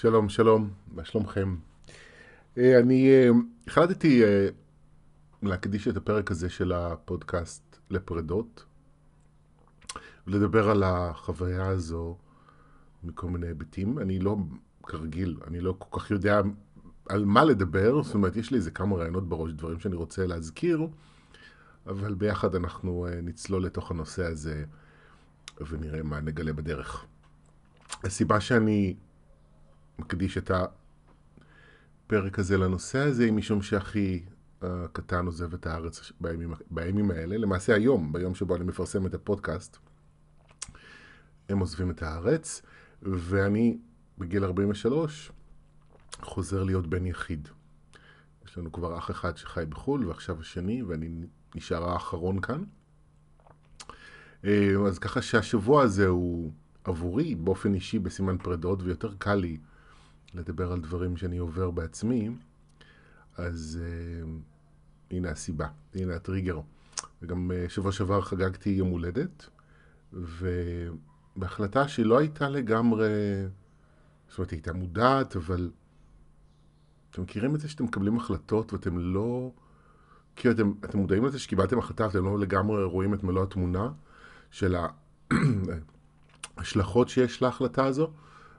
שלום, 0.00 0.28
שלום, 0.28 0.70
מה 0.94 1.04
שלומכם? 1.04 1.56
אה, 2.58 2.78
אני 2.78 3.10
אה, 3.10 3.28
החלטתי 3.66 4.24
אה, 4.24 4.48
להקדיש 5.42 5.88
את 5.88 5.96
הפרק 5.96 6.30
הזה 6.30 6.50
של 6.50 6.72
הפודקאסט 6.72 7.78
לפרדות, 7.90 8.64
ולדבר 10.26 10.70
על 10.70 10.82
החוויה 10.82 11.66
הזו 11.66 12.16
מכל 13.04 13.26
מיני 13.26 13.46
היבטים. 13.46 13.98
אני 13.98 14.18
לא, 14.18 14.36
כרגיל, 14.82 15.38
אני 15.46 15.60
לא 15.60 15.74
כל 15.78 16.00
כך 16.00 16.10
יודע 16.10 16.40
על 17.08 17.24
מה 17.24 17.44
לדבר, 17.44 18.02
זאת 18.02 18.14
אומרת, 18.14 18.36
יש 18.36 18.50
לי 18.50 18.56
איזה 18.56 18.70
כמה 18.70 18.96
רעיונות 18.96 19.28
בראש, 19.28 19.52
דברים 19.52 19.80
שאני 19.80 19.96
רוצה 19.96 20.26
להזכיר, 20.26 20.86
אבל 21.86 22.14
ביחד 22.14 22.54
אנחנו 22.54 23.06
נצלול 23.22 23.64
לתוך 23.64 23.90
הנושא 23.90 24.24
הזה 24.24 24.64
ונראה 25.68 26.02
מה 26.02 26.20
נגלה 26.20 26.52
בדרך. 26.52 27.04
הסיבה 28.04 28.40
שאני 28.40 28.94
מקדיש 29.98 30.38
את 30.38 30.50
הפרק 32.06 32.38
הזה 32.38 32.58
לנושא 32.58 32.98
הזה, 32.98 33.30
משום 33.30 33.62
שאחי 33.62 34.22
הקטן 34.62 35.26
עוזב 35.26 35.54
את 35.54 35.66
הארץ 35.66 36.12
בימים, 36.20 36.54
בימים 36.70 37.10
האלה, 37.10 37.36
למעשה 37.36 37.74
היום, 37.74 38.12
ביום 38.12 38.34
שבו 38.34 38.56
אני 38.56 38.64
מפרסם 38.64 39.06
את 39.06 39.14
הפודקאסט, 39.14 39.76
הם 41.48 41.58
עוזבים 41.58 41.90
את 41.90 42.02
הארץ, 42.02 42.62
ואני 43.02 43.78
בגיל 44.18 44.44
43 44.44 45.32
חוזר 46.20 46.62
להיות 46.62 46.86
בן 46.86 47.06
יחיד. 47.06 47.48
יש 48.46 48.58
לנו 48.58 48.72
כבר 48.72 48.98
אח 48.98 49.10
אחד 49.10 49.36
שחי 49.36 49.64
בחו"ל, 49.68 50.06
ועכשיו 50.06 50.40
השני, 50.40 50.82
ואני 50.82 51.26
נשאר 51.54 51.90
האחרון 51.90 52.40
כאן. 52.40 52.64
אה, 54.44 54.74
אז 54.86 54.98
ככה 54.98 55.22
שהשבוע 55.22 55.82
הזה 55.82 56.06
הוא 56.06 56.52
עבורי 56.84 57.34
באופן 57.34 57.74
אישי 57.74 57.98
בסימן 57.98 58.38
פרדות, 58.38 58.82
ויותר 58.82 59.14
קל 59.18 59.34
לי 59.34 59.58
לדבר 60.34 60.72
על 60.72 60.80
דברים 60.80 61.16
שאני 61.16 61.38
עובר 61.38 61.70
בעצמי, 61.70 62.30
אז 63.36 63.80
uh, 63.80 64.28
הנה 65.10 65.30
הסיבה, 65.30 65.68
הנה 65.94 66.14
הטריגר. 66.14 66.60
וגם 67.22 67.50
uh, 67.50 67.70
שבוע 67.70 67.92
שעבר 67.92 68.20
חגגתי 68.20 68.70
יום 68.70 68.88
הולדת, 68.88 69.48
ובהחלטה 70.12 71.88
שהיא 71.88 72.06
לא 72.06 72.18
הייתה 72.18 72.48
לגמרי, 72.48 73.08
זאת 74.28 74.38
אומרת, 74.38 74.50
היא 74.50 74.56
הייתה 74.56 74.72
מודעת, 74.72 75.36
אבל 75.36 75.70
אתם 77.10 77.22
מכירים 77.22 77.54
את 77.54 77.60
זה 77.60 77.68
שאתם 77.68 77.84
מקבלים 77.84 78.16
החלטות 78.16 78.72
ואתם 78.72 78.98
לא... 78.98 79.50
כי 80.36 80.50
אתם, 80.50 80.72
אתם 80.84 80.98
מודעים 80.98 81.24
לזה 81.24 81.38
שקיבלתם 81.38 81.78
החלטה 81.78 82.06
ואתם 82.06 82.24
לא 82.24 82.38
לגמרי 82.38 82.84
רואים 82.84 83.14
את 83.14 83.24
מלוא 83.24 83.42
התמונה 83.42 83.90
של 84.50 84.76
ההשלכות 86.56 87.08
שיש 87.08 87.42
להחלטה 87.42 87.84
הזו. 87.84 88.10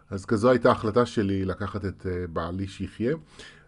אז 0.10 0.26
כזו 0.26 0.50
הייתה 0.50 0.70
ההחלטה 0.70 1.06
שלי 1.06 1.46
לקחת 1.46 1.86
את 1.86 2.06
אה, 2.06 2.28
בעלי 2.28 2.68
שיחיה, 2.68 3.16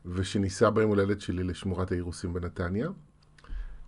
ושניסע 0.05 0.69
ביום 0.69 0.89
הולדת 0.89 1.21
שלי 1.21 1.43
לשמורת 1.43 1.91
האירוסים 1.91 2.33
בנתניה, 2.33 2.89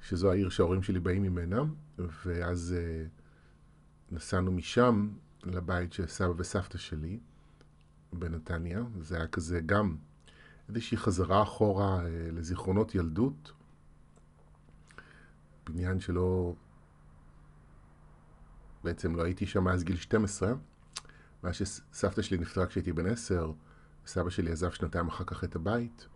שזו 0.01 0.31
העיר 0.31 0.49
שההורים 0.49 0.83
שלי 0.83 0.99
באים 0.99 1.23
ממנה, 1.23 1.63
ואז 1.97 2.75
uh, 2.75 4.15
נסענו 4.15 4.51
משם 4.51 5.09
לבית 5.43 5.93
של 5.93 6.07
סבא 6.07 6.33
וסבתא 6.37 6.77
שלי 6.77 7.19
בנתניה. 8.13 8.83
זה 9.01 9.15
היה 9.15 9.27
כזה 9.27 9.59
גם 9.65 9.95
איזושהי 10.69 10.97
חזרה 10.97 11.43
אחורה 11.43 11.99
uh, 11.99 12.05
לזיכרונות 12.31 12.95
ילדות. 12.95 13.51
בניין 15.65 15.99
שלא... 15.99 16.53
בעצם 18.83 19.15
לא 19.15 19.23
הייתי 19.23 19.45
שם 19.45 19.63
מאז 19.63 19.83
גיל 19.83 19.97
12. 19.97 20.53
מאז 21.43 21.55
שסבתא 21.55 22.21
שלי 22.21 22.37
נפטרה 22.37 22.65
כשהייתי 22.65 22.93
בן 22.93 23.05
עשר, 23.05 23.51
סבא 24.05 24.29
שלי 24.29 24.51
עזב 24.51 24.71
שנתיים 24.71 25.07
אחר 25.07 25.23
כך 25.23 25.43
את 25.43 25.55
הבית, 25.55 26.07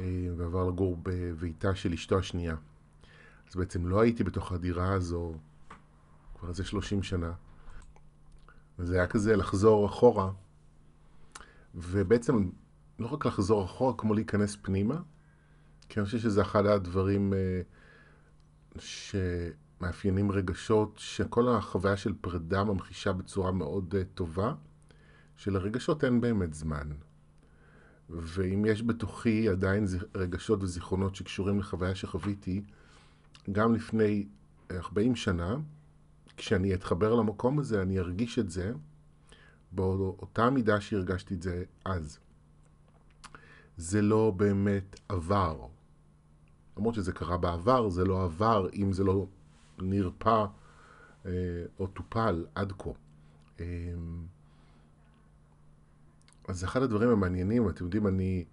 אה, 0.00 0.04
ועבר 0.36 0.68
לגור 0.68 0.98
בביתה 1.02 1.74
של 1.74 1.92
אשתו 1.92 2.18
השנייה. 2.18 2.56
אז 3.48 3.56
בעצם 3.56 3.86
לא 3.86 4.00
הייתי 4.00 4.24
בתוך 4.24 4.52
הדירה 4.52 4.92
הזו 4.92 5.34
כבר 6.38 6.48
איזה 6.48 6.64
30 6.64 7.02
שנה. 7.02 7.32
וזה 8.78 8.94
היה 8.94 9.06
כזה 9.06 9.36
לחזור 9.36 9.86
אחורה, 9.86 10.30
ובעצם 11.74 12.50
לא 12.98 13.06
רק 13.06 13.26
לחזור 13.26 13.64
אחורה, 13.64 13.94
כמו 13.98 14.14
להיכנס 14.14 14.56
פנימה, 14.62 15.00
כי 15.88 16.00
אני 16.00 16.06
חושב 16.06 16.18
שזה 16.18 16.42
אחד 16.42 16.66
הדברים 16.66 17.34
אה, 17.34 17.60
ש... 18.78 19.16
מאפיינים 19.80 20.32
רגשות 20.32 20.94
שכל 20.96 21.48
החוויה 21.48 21.96
של 21.96 22.12
פרידה 22.20 22.64
ממחישה 22.64 23.12
בצורה 23.12 23.52
מאוד 23.52 23.94
uh, 23.94 24.04
טובה, 24.14 24.54
שלרגשות 25.36 26.04
אין 26.04 26.20
באמת 26.20 26.54
זמן. 26.54 26.90
ואם 28.10 28.64
יש 28.68 28.82
בתוכי 28.82 29.48
עדיין 29.48 29.86
רגשות 30.14 30.62
וזיכרונות 30.62 31.14
שקשורים 31.14 31.58
לחוויה 31.58 31.94
שחוויתי, 31.94 32.62
גם 33.52 33.74
לפני 33.74 34.26
40 34.70 35.16
שנה, 35.16 35.56
כשאני 36.36 36.74
אתחבר 36.74 37.14
למקום 37.14 37.58
הזה, 37.58 37.82
אני 37.82 37.98
ארגיש 37.98 38.38
את 38.38 38.50
זה 38.50 38.72
באותה 39.72 40.50
מידה 40.50 40.80
שהרגשתי 40.80 41.34
את 41.34 41.42
זה 41.42 41.64
אז. 41.84 42.18
זה 43.76 44.02
לא 44.02 44.32
באמת 44.36 45.00
עבר. 45.08 45.66
למרות 46.76 46.94
שזה 46.94 47.12
קרה 47.12 47.36
בעבר, 47.36 47.88
זה 47.88 48.04
לא 48.04 48.24
עבר 48.24 48.68
אם 48.74 48.92
זה 48.92 49.04
לא 49.04 49.26
נרפא 49.78 50.44
אה, 51.26 51.30
או 51.78 51.86
טופל 51.86 52.46
עד 52.54 52.72
כה. 52.78 52.90
אה, 53.60 53.64
אז 56.48 56.64
אחד 56.64 56.82
הדברים 56.82 57.08
המעניינים, 57.08 57.68
אתם 57.68 57.84
יודעים, 57.84 58.06
אני, 58.06 58.44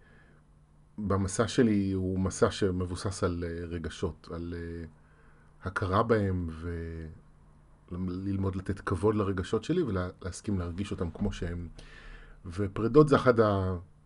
במסע 0.97 1.47
שלי 1.47 1.91
הוא 1.91 2.19
מסע 2.19 2.51
שמבוסס 2.51 3.23
על 3.23 3.43
אה, 3.47 3.65
רגשות, 3.65 4.27
על 4.31 4.53
הכרה 5.63 6.03
בהם 6.03 6.49
וללמוד 7.91 8.55
לתת 8.55 8.79
כבוד 8.79 9.15
לרגשות 9.15 9.63
שלי 9.63 9.81
ולהסכים 9.81 10.59
להרגיש 10.59 10.91
אותם 10.91 11.11
כמו 11.11 11.33
שהם. 11.33 11.67
ופרידות 12.45 13.09
זה 13.09 13.15
אחד 13.15 13.33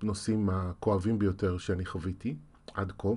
הנושאים 0.01 0.49
הכואבים 0.49 1.19
ביותר 1.19 1.57
שאני 1.57 1.85
חוויתי 1.85 2.35
עד 2.73 2.91
כה. 2.97 3.09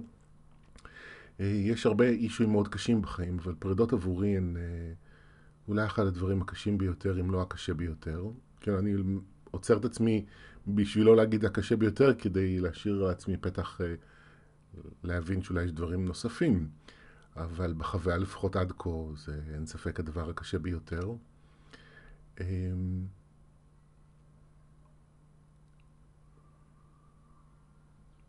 אה, 1.41 1.47
יש 1.47 1.87
הרבה 1.87 2.09
אישויים 2.09 2.53
מאוד 2.53 2.69
קשים 2.69 3.03
בחיים, 3.03 3.39
אבל 3.39 3.55
פרידות 3.59 3.93
עבורי 3.93 4.37
הן 4.37 4.57
אה, 4.57 4.93
אולי 5.69 5.87
אחד 5.87 6.07
הדברים 6.07 6.43
הקשים 6.43 6.79
ביותר, 6.79 7.21
אם 7.21 7.31
לא 7.31 7.43
הקשה 7.43 7.75
ביותר. 7.75 8.25
כן, 8.61 8.73
אני 8.73 8.95
עוצר 9.51 9.77
את 9.77 9.85
עצמי 9.85 10.25
בשביל 10.69 11.07
לא 11.07 11.17
להגיד 11.17 11.45
הקשה 11.45 11.77
ביותר, 11.77 12.15
כדי 12.15 12.61
להשאיר 12.61 13.03
לעצמי 13.03 13.37
פתח 13.37 13.81
אה, 13.81 13.95
להבין 15.05 15.43
שאולי 15.43 15.65
יש 15.65 15.73
דברים 15.73 16.05
נוספים. 16.05 16.69
אבל 17.37 17.75
בחוויה 17.79 18.17
לפחות 18.17 18.57
עד 18.57 18.73
כה 18.79 18.91
זה 19.17 19.41
אין 19.55 19.67
ספק 19.67 20.01
הדבר 20.01 20.31
הקשה 20.31 20.59
ביותר. 20.59 21.15
אמ, 22.41 23.07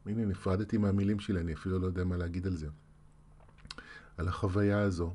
הנה, 0.06 0.26
נפרדתי 0.26 0.78
מהמילים 0.78 1.20
שלי, 1.20 1.40
אני 1.40 1.54
אפילו 1.54 1.80
לא 1.80 1.88
יודע 1.88 2.04
מה 2.04 2.18
להגיד 2.18 2.48
על 2.48 2.56
זה. 2.56 2.68
על 4.22 4.28
החוויה 4.28 4.80
הזו. 4.80 5.14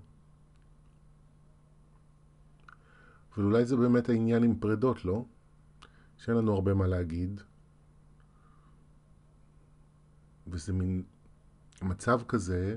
אבל 3.36 3.44
אולי 3.44 3.64
זה 3.64 3.76
באמת 3.76 4.08
העניין 4.08 4.42
עם 4.42 4.56
פרדות, 4.60 5.04
לא? 5.04 5.24
שאין 6.16 6.36
לנו 6.36 6.52
הרבה 6.52 6.74
מה 6.74 6.86
להגיד. 6.86 7.40
וזה 10.46 10.72
מין 10.72 11.02
מצב 11.82 12.20
כזה 12.28 12.76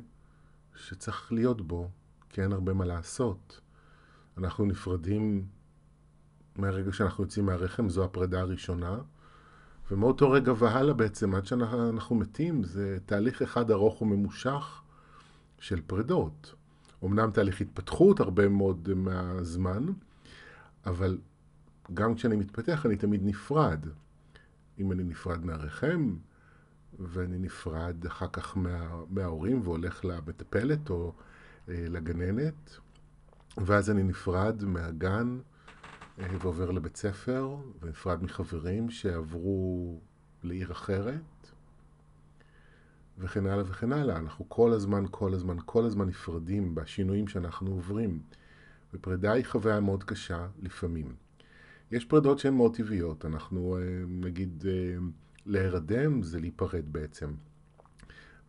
שצריך 0.76 1.32
להיות 1.32 1.62
בו, 1.68 1.90
כי 2.30 2.42
אין 2.42 2.52
הרבה 2.52 2.74
מה 2.74 2.86
לעשות. 2.86 3.62
אנחנו 4.38 4.66
נפרדים 4.66 5.48
מהרגע 6.56 6.92
שאנחנו 6.92 7.24
יוצאים 7.24 7.46
מהרחם, 7.46 7.90
זו 7.90 8.04
הפרידה 8.04 8.40
הראשונה, 8.40 9.02
ומאותו 9.92 10.32
רגע 10.32 10.54
והלאה 10.58 10.94
בעצם, 10.94 11.36
עד 11.36 11.46
שאנחנו 11.46 12.16
מתים, 12.16 12.64
זה 12.64 12.98
תהליך 13.06 13.42
אחד 13.42 13.72
ארוך 13.72 14.02
וממושך, 14.02 14.82
של 15.60 15.82
פרדות. 15.88 16.56
אמנם 17.06 17.32
תהליך 17.32 17.62
התפתחות 17.62 18.20
הרבה 18.20 18.50
מאוד 18.50 18.90
מהזמן, 18.96 19.86
אבל 20.86 21.18
גם 21.94 22.16
כשאני 22.16 22.36
מתפתח 22.36 22.86
אני 22.86 22.96
תמיד 22.96 23.22
נפרד. 23.24 23.86
אם 24.80 24.92
אני 24.92 25.04
נפרד 25.04 25.46
מהרחם, 25.46 26.16
ואני 27.00 27.40
נפרד 27.40 28.06
אחר 28.06 28.28
כך 28.34 28.58
מה, 28.58 29.02
מההורים 29.10 29.62
והולך 29.64 30.06
למטפלת 30.06 30.90
או 30.90 31.14
אה, 31.70 31.86
לגננת, 31.90 32.78
ואז 33.58 33.90
אני 33.90 34.04
נפרד 34.04 34.64
מהגן 34.64 35.40
אה, 36.20 36.28
ועובר 36.42 36.72
לבית 36.72 36.96
ספר, 36.96 37.56
ונפרד 37.82 38.24
מחברים 38.24 38.90
שעברו 38.90 40.00
לעיר 40.44 40.72
אחרת, 40.72 41.52
וכן 43.20 43.46
הלאה 43.46 43.64
וכן 43.68 43.92
הלאה. 43.92 44.18
אנחנו 44.18 44.50
כל 44.50 44.74
הזמן, 44.74 45.04
כל 45.12 45.34
הזמן, 45.34 45.58
כל 45.66 45.86
הזמן 45.86 46.08
נפרדים 46.08 46.76
בשינויים 46.76 47.28
שאנחנו 47.28 47.72
עוברים. 47.72 48.20
ופרידה 48.94 49.32
היא 49.32 49.46
חוויה 49.46 49.80
מאוד 49.80 50.04
קשה 50.04 50.48
לפעמים. 50.62 51.16
יש 51.92 52.06
פרידות 52.06 52.40
שהן 52.40 52.54
מאוד 52.54 52.76
טבעיות. 52.76 53.26
אנחנו 53.26 53.78
נגיד 54.08 54.66
להירדם 55.46 56.24
זה 56.24 56.40
להיפרד 56.40 56.84
בעצם. 56.92 57.32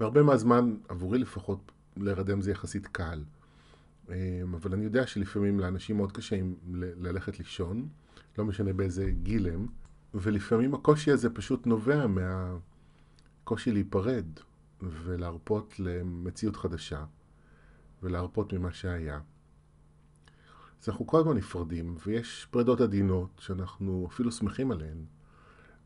והרבה 0.01 0.23
מהזמן, 0.23 0.77
עבורי 0.89 1.19
לפחות, 1.19 1.73
להירדם 1.97 2.41
זה 2.41 2.51
יחסית 2.51 2.87
קל. 2.87 3.23
אבל 4.53 4.73
אני 4.73 4.85
יודע 4.85 5.07
שלפעמים 5.07 5.61
לאנשים 5.61 5.97
מאוד 5.97 6.13
קשה 6.13 6.37
ללכת 6.75 7.39
לישון, 7.39 7.89
לא 8.39 8.45
משנה 8.45 8.73
באיזה 8.73 9.11
גיל 9.23 9.47
הם, 9.47 9.67
ולפעמים 10.15 10.75
הקושי 10.75 11.11
הזה 11.11 11.31
פשוט 11.31 11.67
נובע 11.67 12.07
מהקושי 12.07 13.73
להיפרד 13.73 14.27
ולהרפות 14.83 15.75
למציאות 15.81 16.57
חדשה 16.57 17.05
ולהרפות 18.03 18.53
ממה 18.53 18.73
שהיה. 18.73 19.21
אז 20.83 20.89
אנחנו 20.89 21.07
כל 21.07 21.21
הזמן 21.21 21.37
נפרדים, 21.37 21.97
ויש 22.07 22.47
פרדות 22.51 22.81
עדינות 22.81 23.31
שאנחנו 23.39 24.09
אפילו 24.11 24.33
שמחים 24.33 24.73
עליהן, 24.73 25.05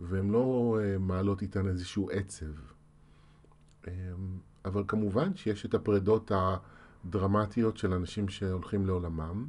והן 0.00 0.31
לא 0.31 0.79
אה, 0.81 0.99
מעלות 0.99 1.43
איתן 1.43 1.69
איזשהו 1.69 2.11
עצב. 2.11 2.46
אמ, 3.88 3.93
אבל 4.64 4.85
כמובן 4.88 5.37
שיש 5.37 5.67
את 5.67 5.75
הפרדות 5.75 6.32
הדרמטיות 6.35 7.76
של 7.76 7.93
אנשים 7.93 8.29
שהולכים 8.29 8.87
לעולמם, 8.87 9.46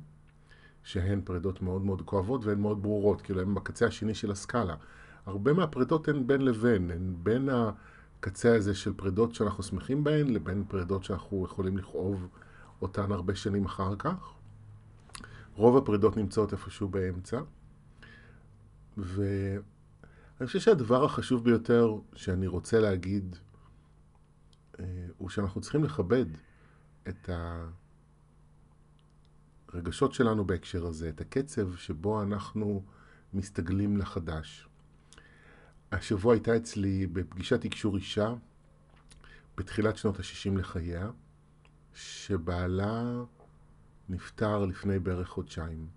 שהן 0.83 1.21
פרידות 1.21 1.61
מאוד 1.61 1.85
מאוד 1.85 2.01
כואבות 2.01 2.45
והן 2.45 2.59
מאוד 2.59 2.83
ברורות, 2.83 3.21
כאילו 3.21 3.41
הן 3.41 3.55
בקצה 3.55 3.87
השני 3.87 4.13
של 4.13 4.31
הסקאלה. 4.31 4.75
הרבה 5.25 5.53
מהפרידות 5.53 6.07
הן 6.07 6.27
בין 6.27 6.41
לבין, 6.41 6.91
הן 6.91 7.15
בין 7.23 7.49
הקצה 8.19 8.55
הזה 8.55 8.75
של 8.75 8.93
פרידות 8.93 9.35
שאנחנו 9.35 9.63
שמחים 9.63 10.03
בהן, 10.03 10.29
לבין 10.29 10.63
פרידות 10.67 11.03
שאנחנו 11.03 11.45
יכולים 11.45 11.77
לכאוב 11.77 12.27
אותן 12.81 13.11
הרבה 13.11 13.35
שנים 13.35 13.65
אחר 13.65 13.95
כך. 13.95 14.33
רוב 15.55 15.77
הפרידות 15.77 16.17
נמצאות 16.17 16.53
איפשהו 16.53 16.89
באמצע. 16.89 17.41
ואני 18.97 19.59
חושב 20.45 20.59
שהדבר 20.59 21.05
החשוב 21.05 21.43
ביותר 21.43 21.95
שאני 22.15 22.47
רוצה 22.47 22.79
להגיד, 22.79 23.35
אה, 24.79 25.05
הוא 25.17 25.29
שאנחנו 25.29 25.61
צריכים 25.61 25.83
לכבד 25.83 26.25
את. 27.09 27.29
הרגשות 29.75 30.13
שלנו 30.13 30.45
בהקשר 30.45 30.85
הזה, 30.85 31.09
את 31.09 31.21
הקצב 31.21 31.75
שבו 31.75 32.21
אנחנו 32.21 32.83
מסתגלים 33.33 33.97
לחדש. 33.97 34.67
השבוע 35.95 36.33
הייתה 36.33 36.57
אצלי 36.57 37.07
בפגישת 37.07 37.61
תקשור 37.61 37.95
אישה 37.95 38.33
בתחילת 39.57 39.97
שנות 39.97 40.19
ה-60 40.19 40.57
לחייה, 40.57 41.09
שבעלה 41.93 43.23
נפטר 44.09 44.65
לפני 44.65 44.99
בערך 44.99 45.27
חודשיים. 45.27 45.87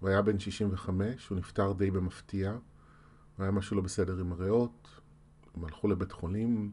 הוא 0.00 0.08
היה 0.08 0.22
בן 0.22 0.38
65, 0.38 1.28
הוא 1.28 1.38
נפטר 1.38 1.72
די 1.72 1.90
במפתיע, 1.90 2.56
היה 3.38 3.50
משהו 3.50 3.76
לא 3.76 3.82
בסדר 3.82 4.20
עם 4.20 4.32
הריאות, 4.32 5.00
הם 5.54 5.64
הלכו 5.64 5.88
לבית 5.88 6.12
חולים, 6.12 6.72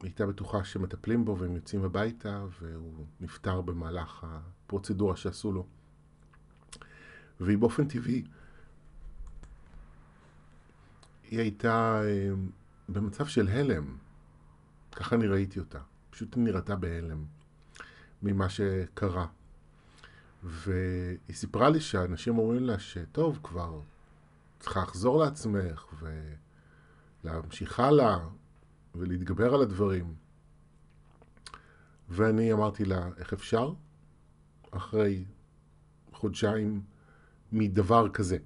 היא 0.00 0.08
הייתה 0.08 0.26
בטוחה 0.26 0.64
שמטפלים 0.64 1.24
בו 1.24 1.38
והם 1.38 1.56
יוצאים 1.56 1.84
הביתה, 1.84 2.46
והוא 2.60 3.06
נפטר 3.20 3.60
במהלך 3.60 4.26
הפרוצדורה 4.28 5.16
שעשו 5.16 5.52
לו. 5.52 5.66
והיא 7.40 7.58
באופן 7.58 7.88
טבעי, 7.88 8.24
היא 11.30 11.40
הייתה 11.40 12.00
אה, 12.04 12.30
במצב 12.88 13.26
של 13.26 13.48
הלם. 13.48 13.96
ככה 14.92 15.16
אני 15.16 15.26
ראיתי 15.26 15.58
אותה. 15.58 15.78
פשוט 16.10 16.36
נראתה 16.36 16.76
בהלם 16.76 17.24
ממה 18.22 18.48
שקרה. 18.48 19.26
והיא 20.42 21.18
סיפרה 21.32 21.70
לי 21.70 21.80
שאנשים 21.80 22.38
אומרים 22.38 22.64
לה 22.64 22.78
שטוב, 22.78 23.40
כבר 23.42 23.80
צריכה 24.60 24.80
לחזור 24.80 25.24
לעצמך 25.24 25.86
ולהמשיך 27.24 27.80
הלאה, 27.80 28.18
ולהתגבר 28.94 29.54
על 29.54 29.62
הדברים. 29.62 30.14
ואני 32.08 32.52
אמרתי 32.52 32.84
לה, 32.84 33.08
איך 33.16 33.32
אפשר? 33.32 33.72
אחרי 34.70 35.24
חודשיים 36.12 36.82
מדבר 37.52 38.08
כזה. 38.08 38.38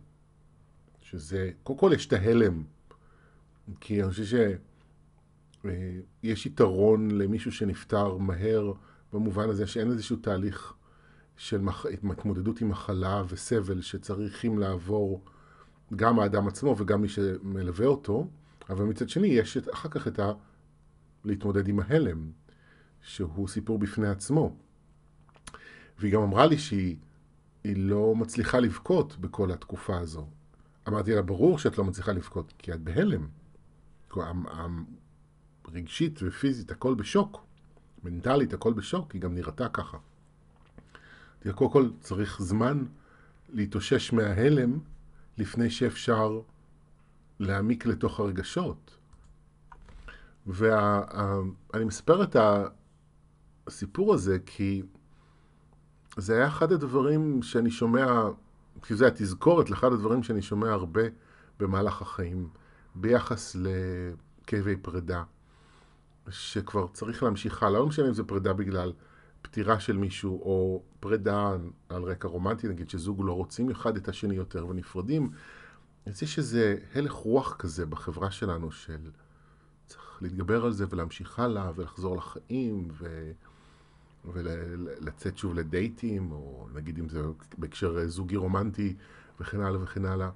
שזה, 1.00 1.50
קודם 1.62 1.78
כל 1.78 1.90
יש 1.94 2.06
את 2.06 2.12
ההלם, 2.12 2.64
כי 3.80 4.02
אני 4.02 4.10
חושב 4.10 4.24
שיש 4.24 6.46
אה, 6.46 6.50
יתרון 6.50 7.10
למישהו 7.10 7.52
שנפטר 7.52 8.16
מהר, 8.16 8.72
במובן 9.12 9.48
הזה 9.48 9.66
שאין 9.66 9.90
איזשהו 9.90 10.16
תהליך 10.16 10.74
של. 11.36 11.60
התמודדות 12.10 12.60
עם 12.60 12.68
מחלה 12.68 13.22
וסבל 13.28 13.80
שצריכים 13.80 14.58
לעבור 14.58 15.24
גם 15.96 16.18
האדם 16.18 16.48
עצמו 16.48 16.74
וגם 16.78 17.02
מי 17.02 17.08
שמלווה 17.08 17.86
אותו. 17.86 18.28
אבל 18.70 18.84
מצד 18.84 19.08
שני 19.08 19.26
יש 19.26 19.56
אחר 19.56 19.88
כך 19.88 20.08
את 20.08 20.18
ה... 20.18 20.32
להתמודד 21.24 21.68
עם 21.68 21.80
ההלם, 21.80 22.30
שהוא 23.02 23.48
סיפור 23.48 23.78
בפני 23.78 24.08
עצמו. 24.08 24.56
והיא 25.98 26.12
גם 26.12 26.22
אמרה 26.22 26.46
לי 26.46 26.58
שהיא 26.58 26.96
לא 27.64 28.14
מצליחה 28.16 28.60
לבכות 28.60 29.16
בכל 29.20 29.52
התקופה 29.52 29.98
הזו. 29.98 30.26
אמרתי 30.88 31.14
לה, 31.14 31.22
ברור 31.22 31.58
שאת 31.58 31.78
לא 31.78 31.84
מצליחה 31.84 32.12
לבכות, 32.12 32.52
כי 32.58 32.72
את 32.72 32.80
בהלם. 32.80 33.28
רגשית 35.72 36.20
ופיזית, 36.22 36.70
הכל 36.70 36.94
בשוק. 36.94 37.44
מנטלית, 38.04 38.54
הכל 38.54 38.72
בשוק, 38.72 39.12
היא 39.12 39.20
גם 39.20 39.34
נראתה 39.34 39.68
ככה. 39.68 39.98
קודם 41.54 41.70
כל 41.70 41.90
צריך 42.00 42.42
זמן 42.42 42.84
להתאושש 43.48 44.12
מההלם 44.12 44.78
לפני 45.38 45.70
שאפשר 45.70 46.40
להעמיק 47.40 47.86
לתוך 47.86 48.20
הרגשות. 48.20 48.96
ואני 50.46 51.84
מספר 51.84 52.22
את 52.22 52.36
הסיפור 53.66 54.14
הזה 54.14 54.38
כי 54.46 54.82
זה 56.16 56.36
היה 56.36 56.46
אחד 56.46 56.72
הדברים 56.72 57.42
שאני 57.42 57.70
שומע, 57.70 58.06
כי 58.82 58.94
זה 58.94 59.06
התזכורת 59.06 59.70
לאחד 59.70 59.92
הדברים 59.92 60.22
שאני 60.22 60.42
שומע 60.42 60.70
הרבה 60.70 61.02
במהלך 61.60 62.02
החיים, 62.02 62.48
ביחס 62.94 63.56
לכאבי 63.56 64.76
פרידה, 64.76 65.22
שכבר 66.30 66.86
צריך 66.92 67.22
להמשיך 67.22 67.62
הלאה, 67.62 67.80
לא 67.80 67.86
משנה 67.86 68.08
אם 68.08 68.14
זה 68.14 68.24
פרידה 68.24 68.52
בגלל 68.52 68.92
פטירה 69.42 69.80
של 69.80 69.96
מישהו, 69.96 70.42
או 70.42 70.82
פרידה 71.00 71.56
על 71.88 72.02
רקע 72.02 72.28
רומנטי, 72.28 72.68
נגיד 72.68 72.90
שזוג 72.90 73.22
לא 73.24 73.32
רוצים 73.32 73.70
אחד 73.70 73.96
את 73.96 74.08
השני 74.08 74.34
יותר 74.34 74.66
ונפרדים, 74.66 75.30
אז 76.06 76.22
יש 76.22 76.38
איזה 76.38 76.76
הלך 76.94 77.12
רוח 77.12 77.56
כזה 77.58 77.86
בחברה 77.86 78.30
שלנו 78.30 78.72
של 78.72 79.10
צריך 79.86 80.18
להתגבר 80.22 80.64
על 80.64 80.72
זה 80.72 80.84
ולהמשיך 80.90 81.38
הלאה 81.38 81.70
ולחזור 81.76 82.16
לחיים 82.16 82.88
ו... 82.92 83.32
ולצאת 84.24 85.38
שוב 85.38 85.54
לדייטים, 85.54 86.32
או 86.32 86.68
נגיד 86.74 86.98
אם 86.98 87.08
זה 87.08 87.22
בהקשר 87.58 88.08
זוגי 88.08 88.36
רומנטי 88.36 88.96
וכן 89.40 89.60
הלאה 89.60 89.82
וכן 89.82 90.04
הלאה. 90.04 90.30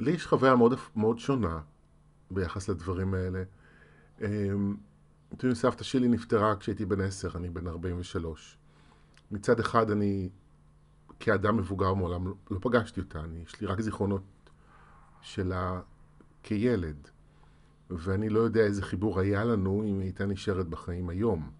ולי 0.00 0.10
יש 0.10 0.26
חוויה 0.26 0.56
מאוד, 0.56 0.74
מאוד 0.96 1.18
שונה 1.18 1.60
ביחס 2.30 2.68
לדברים 2.68 3.14
האלה. 3.14 3.42
אמ, 4.20 4.76
אתם 5.28 5.46
יודעים, 5.46 5.54
סבתא 5.54 5.84
שלי 5.84 6.08
נפטרה 6.08 6.56
כשהייתי 6.56 6.84
בן 6.84 7.00
עשר, 7.00 7.30
אני 7.36 7.50
בן 7.50 7.66
43. 7.66 8.56
מצד 9.30 9.60
אחד 9.60 9.90
אני, 9.90 10.28
כאדם 11.20 11.56
מבוגר 11.56 11.94
מעולם, 11.94 12.26
לא 12.50 12.58
פגשתי 12.62 13.00
אותה, 13.00 13.20
אני, 13.20 13.42
יש 13.46 13.60
לי 13.60 13.66
רק 13.66 13.80
זיכרונות 13.80 14.22
שלה 15.22 15.80
כילד. 16.42 17.08
ואני 17.90 18.28
לא 18.28 18.40
יודע 18.40 18.60
איזה 18.60 18.82
חיבור 18.82 19.20
היה 19.20 19.44
לנו 19.44 19.82
אם 19.82 19.98
היא 19.98 20.02
הייתה 20.02 20.26
נשארת 20.26 20.68
בחיים 20.68 21.08
היום. 21.08 21.50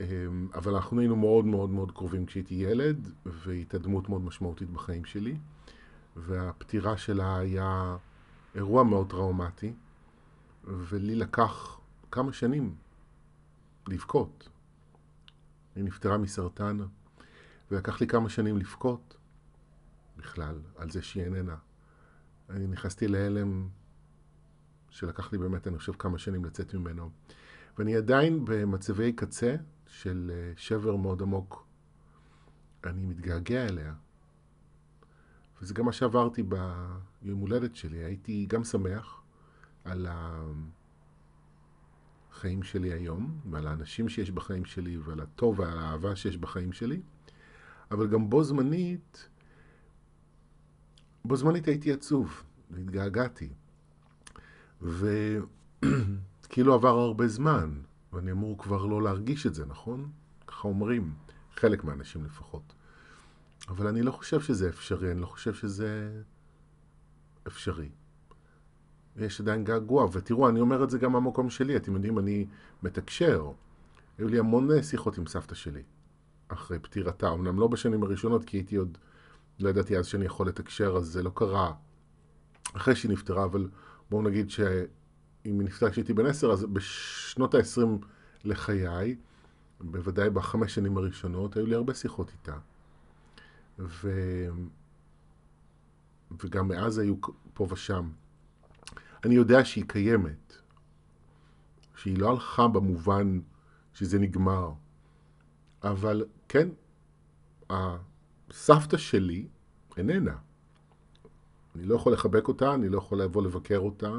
אמ, 0.00 0.48
אבל 0.54 0.74
אנחנו 0.74 1.00
היינו 1.00 1.16
מאוד 1.16 1.44
מאוד 1.44 1.70
מאוד 1.70 1.92
קרובים 1.92 2.26
כשהייתי 2.26 2.54
ילד, 2.54 3.10
והיא 3.26 3.58
הייתה 3.58 3.78
דמות 3.78 4.08
מאוד 4.08 4.24
משמעותית 4.24 4.70
בחיים 4.70 5.04
שלי, 5.04 5.36
והפטירה 6.16 6.96
שלה 6.96 7.36
היה 7.36 7.96
אירוע 8.54 8.84
מאוד 8.84 9.10
טראומטי, 9.10 9.72
ולי 10.64 11.14
לקח 11.14 11.80
כמה 12.10 12.32
שנים 12.32 12.74
לבכות. 13.88 14.48
היא 15.76 15.84
נפטרה 15.84 16.18
מסרטן, 16.18 16.78
ולקח 17.70 18.00
לי 18.00 18.06
כמה 18.06 18.28
שנים 18.28 18.58
לבכות 18.58 19.16
בכלל 20.16 20.60
על 20.76 20.90
זה 20.90 21.02
שהיא 21.02 21.24
איננה. 21.24 21.56
אני 22.50 22.66
נכנסתי 22.66 23.08
להלם 23.08 23.68
שלקח 24.90 25.32
לי 25.32 25.38
באמת, 25.38 25.66
אני 25.66 25.78
חושב, 25.78 25.92
כמה 25.92 26.18
שנים 26.18 26.44
לצאת 26.44 26.74
ממנו. 26.74 27.10
ואני 27.78 27.96
עדיין 27.96 28.44
במצבי 28.44 29.12
קצה 29.12 29.56
של 29.86 30.32
אה, 30.34 30.52
שבר 30.56 30.96
מאוד 30.96 31.22
עמוק. 31.22 31.66
אני 32.84 33.06
מתגעגע 33.06 33.66
אליה. 33.66 33.94
וזה 35.62 35.74
גם 35.74 35.84
מה 35.84 35.92
שעברתי 35.92 36.42
ביום 36.42 37.40
הולדת 37.40 37.76
שלי. 37.76 37.96
הייתי 37.96 38.46
גם 38.48 38.64
שמח 38.64 39.22
על 39.84 40.06
החיים 42.30 42.62
שלי 42.62 42.92
היום, 42.92 43.40
ועל 43.50 43.66
האנשים 43.66 44.08
שיש 44.08 44.30
בחיים 44.30 44.64
שלי, 44.64 44.96
ועל 44.96 45.20
הטוב 45.20 45.60
ועל 45.60 45.78
האהבה 45.78 46.16
שיש 46.16 46.36
בחיים 46.36 46.72
שלי, 46.72 47.00
אבל 47.90 48.06
גם 48.06 48.30
בו 48.30 48.44
זמנית 48.44 49.28
בו 51.24 51.36
זמנית 51.36 51.68
הייתי 51.68 51.92
עצוב, 51.92 52.42
והתגעגעתי. 52.70 53.48
וכאילו 54.82 56.74
עבר 56.74 56.98
הרבה 56.98 57.28
זמן, 57.28 57.80
ואני 58.12 58.32
אמור 58.32 58.58
כבר 58.58 58.86
לא 58.86 59.02
להרגיש 59.02 59.46
את 59.46 59.54
זה, 59.54 59.66
נכון? 59.66 60.10
ככה 60.46 60.68
אומרים, 60.68 61.14
חלק 61.54 61.84
מהאנשים 61.84 62.24
לפחות. 62.24 62.72
אבל 63.68 63.86
אני 63.86 64.02
לא 64.02 64.10
חושב 64.10 64.40
שזה 64.40 64.68
אפשרי, 64.68 65.12
אני 65.12 65.20
לא 65.20 65.26
חושב 65.26 65.54
שזה 65.54 66.22
אפשרי. 67.46 67.88
יש 69.16 69.40
עדיין 69.40 69.64
געגוע, 69.64 70.08
ותראו, 70.12 70.48
אני 70.48 70.60
אומר 70.60 70.84
את 70.84 70.90
זה 70.90 70.98
גם 70.98 71.12
מהמקום 71.12 71.50
שלי, 71.50 71.76
אתם 71.76 71.94
יודעים, 71.94 72.18
אני 72.18 72.46
מתקשר. 72.82 73.50
היו 74.18 74.28
לי 74.28 74.38
המון 74.38 74.82
שיחות 74.82 75.18
עם 75.18 75.26
סבתא 75.26 75.54
שלי, 75.54 75.82
אחרי 76.48 76.78
פטירתה, 76.78 77.32
אמנם 77.32 77.58
לא 77.58 77.66
בשנים 77.66 78.02
הראשונות, 78.02 78.44
כי 78.44 78.56
הייתי 78.56 78.76
עוד, 78.76 78.98
לא 79.60 79.68
ידעתי 79.68 79.98
אז 79.98 80.06
שאני 80.06 80.24
יכול 80.24 80.48
לתקשר, 80.48 80.96
אז 80.96 81.06
זה 81.06 81.22
לא 81.22 81.30
קרה 81.34 81.72
אחרי 82.76 82.96
שהיא 82.96 83.10
נפטרה, 83.10 83.44
אבל 83.44 83.68
בואו 84.10 84.22
נגיד 84.22 84.50
שאם 84.50 84.70
היא 85.44 85.54
נפטרה 85.54 85.90
כשהייתי 85.90 86.12
בן 86.12 86.26
עשר, 86.26 86.52
אז 86.52 86.64
בשנות 86.64 87.54
ה-20 87.54 88.06
לחיי, 88.44 89.16
בוודאי 89.80 90.30
בחמש 90.30 90.74
שנים 90.74 90.96
הראשונות, 90.96 91.56
היו 91.56 91.66
לי 91.66 91.74
הרבה 91.74 91.94
שיחות 91.94 92.30
איתה. 92.32 92.58
ו... 93.80 94.10
וגם 96.44 96.68
מאז 96.68 96.98
היו 96.98 97.14
פה 97.54 97.66
ושם. 97.70 98.10
אני 99.24 99.34
יודע 99.34 99.64
שהיא 99.64 99.84
קיימת, 99.88 100.56
שהיא 101.96 102.18
לא 102.18 102.30
הלכה 102.30 102.68
במובן 102.68 103.40
שזה 103.94 104.18
נגמר, 104.18 104.72
אבל 105.82 106.24
כן, 106.48 106.68
הסבתא 107.70 108.96
שלי 108.96 109.48
איננה. 109.96 110.36
אני 111.74 111.84
לא 111.84 111.94
יכול 111.94 112.12
לחבק 112.12 112.48
אותה, 112.48 112.74
אני 112.74 112.88
לא 112.88 112.98
יכול 112.98 113.22
לבוא 113.22 113.42
לבקר 113.42 113.78
אותה. 113.78 114.12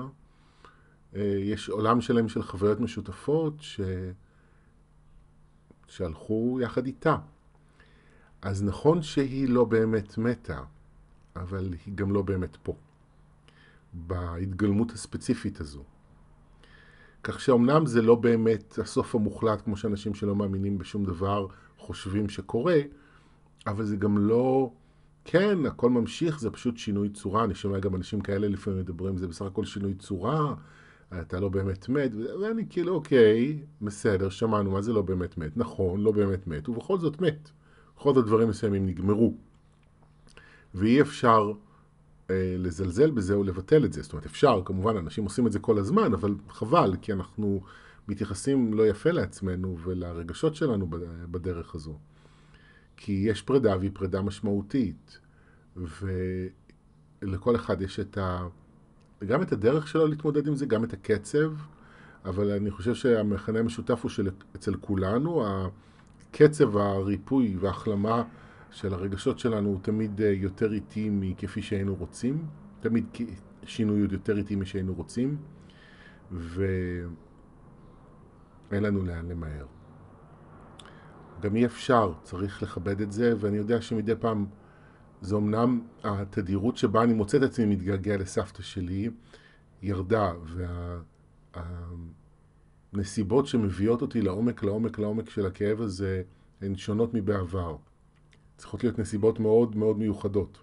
אה, 1.15 1.21
יש 1.39 1.69
עולם 1.69 2.01
שלם 2.01 2.29
של 2.29 2.43
חוויות 2.43 2.79
משותפות 2.79 3.53
ש... 3.59 3.81
שהלכו 5.87 6.59
יחד 6.61 6.85
איתה. 6.85 7.17
אז 8.41 8.63
נכון 8.63 9.01
שהיא 9.01 9.49
לא 9.49 9.65
באמת 9.65 10.17
מתה, 10.17 10.61
אבל 11.35 11.73
היא 11.85 11.95
גם 11.95 12.11
לא 12.11 12.21
באמת 12.21 12.57
פה, 12.63 12.75
בהתגלמות 13.93 14.91
הספציפית 14.91 15.61
הזו. 15.61 15.83
כך 17.23 17.39
שאומנם 17.39 17.85
זה 17.85 18.01
לא 18.01 18.15
באמת 18.15 18.79
הסוף 18.79 19.15
המוחלט, 19.15 19.61
כמו 19.61 19.77
שאנשים 19.77 20.13
שלא 20.13 20.35
מאמינים 20.35 20.77
בשום 20.77 21.05
דבר 21.05 21.47
חושבים 21.77 22.29
שקורה, 22.29 22.79
אבל 23.67 23.85
זה 23.85 23.95
גם 23.95 24.17
לא... 24.17 24.71
כן, 25.25 25.65
הכל 25.65 25.89
ממשיך, 25.89 26.39
זה 26.39 26.51
פשוט 26.51 26.77
שינוי 26.77 27.09
צורה. 27.09 27.43
אני 27.43 27.55
שומע 27.55 27.79
גם 27.79 27.95
אנשים 27.95 28.21
כאלה 28.21 28.47
לפעמים 28.47 28.79
מדברים, 28.79 29.17
זה 29.17 29.27
בסך 29.27 29.45
הכל 29.45 29.65
שינוי 29.65 29.93
צורה, 29.93 30.53
אתה 31.21 31.39
לא 31.39 31.49
באמת 31.49 31.89
מת, 31.89 32.11
ואני 32.41 32.65
כאילו, 32.69 32.93
אוקיי, 32.93 33.59
בסדר, 33.81 34.29
שמענו, 34.29 34.71
מה 34.71 34.81
זה 34.81 34.93
לא 34.93 35.01
באמת 35.01 35.37
מת? 35.37 35.57
נכון, 35.57 36.01
לא 36.01 36.11
באמת 36.11 36.47
מת, 36.47 36.69
ובכל 36.69 36.99
זאת 36.99 37.21
מת. 37.21 37.51
בכל 38.01 38.13
זאת 38.13 38.25
דברים 38.25 38.49
מסוימים 38.49 38.85
נגמרו. 38.85 39.33
ואי 40.75 41.01
אפשר 41.01 41.51
אה, 42.29 42.55
לזלזל 42.57 43.11
בזה 43.11 43.33
או 43.33 43.43
לבטל 43.43 43.85
את 43.85 43.93
זה. 43.93 44.01
זאת 44.01 44.13
אומרת, 44.13 44.25
אפשר, 44.25 44.61
כמובן, 44.65 44.97
אנשים 44.97 45.23
עושים 45.23 45.47
את 45.47 45.51
זה 45.51 45.59
כל 45.59 45.77
הזמן, 45.77 46.13
אבל 46.13 46.35
חבל, 46.49 46.95
כי 47.01 47.13
אנחנו 47.13 47.61
מתייחסים 48.07 48.73
לא 48.73 48.87
יפה 48.87 49.11
לעצמנו 49.11 49.77
ולרגשות 49.83 50.55
שלנו 50.55 50.87
בדרך 51.31 51.75
הזו. 51.75 51.97
כי 52.97 53.11
יש 53.11 53.41
פרידה 53.41 53.77
והיא 53.77 53.91
פרידה 53.93 54.21
משמעותית, 54.21 55.19
ולכל 55.75 57.55
אחד 57.55 57.81
יש 57.81 57.99
את 57.99 58.17
ה... 58.17 58.47
גם 59.25 59.41
את 59.41 59.51
הדרך 59.51 59.87
שלו 59.87 60.07
להתמודד 60.07 60.47
עם 60.47 60.55
זה, 60.55 60.65
גם 60.65 60.83
את 60.83 60.93
הקצב, 60.93 61.53
אבל 62.25 62.51
אני 62.51 62.71
חושב 62.71 62.93
שהמכנה 62.95 63.59
המשותף 63.59 63.99
הוא 64.03 64.09
שאצל 64.09 64.75
כולנו, 64.75 65.45
קצב 66.31 66.77
הריפוי 66.77 67.57
וההחלמה 67.59 68.23
של 68.71 68.93
הרגשות 68.93 69.39
שלנו 69.39 69.69
הוא 69.69 69.79
תמיד 69.81 70.21
אה, 70.21 70.27
יותר 70.27 70.73
איטי 70.73 71.09
מכפי 71.11 71.61
שהיינו 71.61 71.95
רוצים, 71.95 72.45
תמיד 72.79 73.05
שינוי 73.65 74.01
עוד 74.01 74.11
יותר 74.11 74.37
איטי 74.37 74.55
משהיינו 74.55 74.93
רוצים, 74.93 75.37
ואין 76.31 77.13
לנו 78.71 79.01
לאן 79.01 79.27
למהר. 79.27 79.65
גם 81.41 81.55
אי 81.55 81.65
אפשר, 81.65 82.13
צריך 82.23 82.63
לכבד 82.63 83.01
את 83.01 83.11
זה, 83.11 83.33
ואני 83.39 83.57
יודע 83.57 83.81
שמדי 83.81 84.15
פעם 84.19 84.45
זה 85.21 85.35
אמנם 85.35 85.81
התדירות 86.03 86.77
שבה 86.77 87.03
אני 87.03 87.13
מוצא 87.13 87.37
את 87.37 87.43
עצמי 87.43 87.65
מתגעגע 87.65 88.17
לסבתא 88.17 88.61
שלי 88.61 89.09
ירדה, 89.81 90.31
והנסיבות 92.93 93.47
שמביאות 93.47 94.01
אותי 94.01 94.21
לעומק, 94.21 94.63
לעומק, 94.63 94.99
לעומק 94.99 95.29
של 95.29 95.45
הכאב 95.45 95.81
הזה 95.81 96.23
הן 96.61 96.75
שונות 96.75 97.13
מבעבר. 97.13 97.77
צריכות 98.57 98.83
להיות 98.83 98.99
נסיבות 98.99 99.39
מאוד 99.39 99.75
מאוד 99.75 99.97
מיוחדות. 99.97 100.57